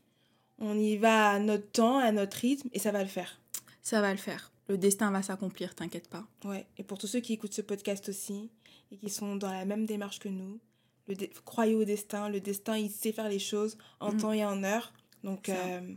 [0.59, 3.39] On y va à notre temps, à notre rythme, et ça va le faire.
[3.81, 4.51] Ça va le faire.
[4.67, 6.25] Le destin va s'accomplir, t'inquiète pas.
[6.45, 8.51] Ouais, et pour tous ceux qui écoutent ce podcast aussi,
[8.91, 10.59] et qui sont dans la même démarche que nous,
[11.07, 11.15] le
[11.45, 12.29] croyez au destin.
[12.29, 14.17] Le destin, il sait faire les choses en mm.
[14.17, 14.93] temps et en heure.
[15.23, 15.95] Donc, euh,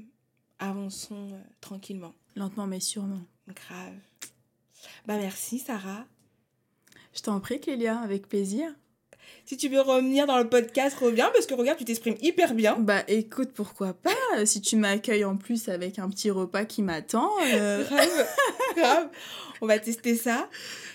[0.59, 2.15] avançons euh, tranquillement.
[2.37, 3.23] Lentement, mais sûrement.
[3.49, 3.95] Grave.
[5.07, 6.07] Bah, merci, Sarah.
[7.15, 8.69] Je t'en prie, Clélia, avec plaisir.
[9.47, 12.77] Si tu veux revenir dans le podcast, reviens parce que regarde, tu t'exprimes hyper bien.
[12.79, 14.47] Bah écoute, pourquoi pas?
[14.47, 17.31] Si tu m'accueilles en plus avec un petit repas qui m'attend.
[17.53, 17.85] Euh.
[17.89, 18.27] grave,
[18.77, 19.09] grave.
[19.61, 20.49] On va tester ça.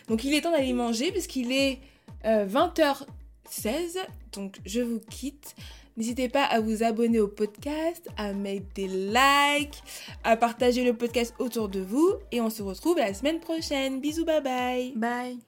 [0.07, 1.79] Donc il est temps d'aller manger puisqu'il est
[2.25, 3.05] 20h16.
[3.67, 4.03] Euh,
[4.33, 5.55] Donc je vous quitte.
[5.95, 9.83] N'hésitez pas à vous abonner au podcast, à mettre des likes,
[10.23, 12.13] à partager le podcast autour de vous.
[12.31, 13.99] Et on se retrouve la semaine prochaine.
[13.99, 14.93] Bisous, bye bye.
[14.95, 15.39] Bye.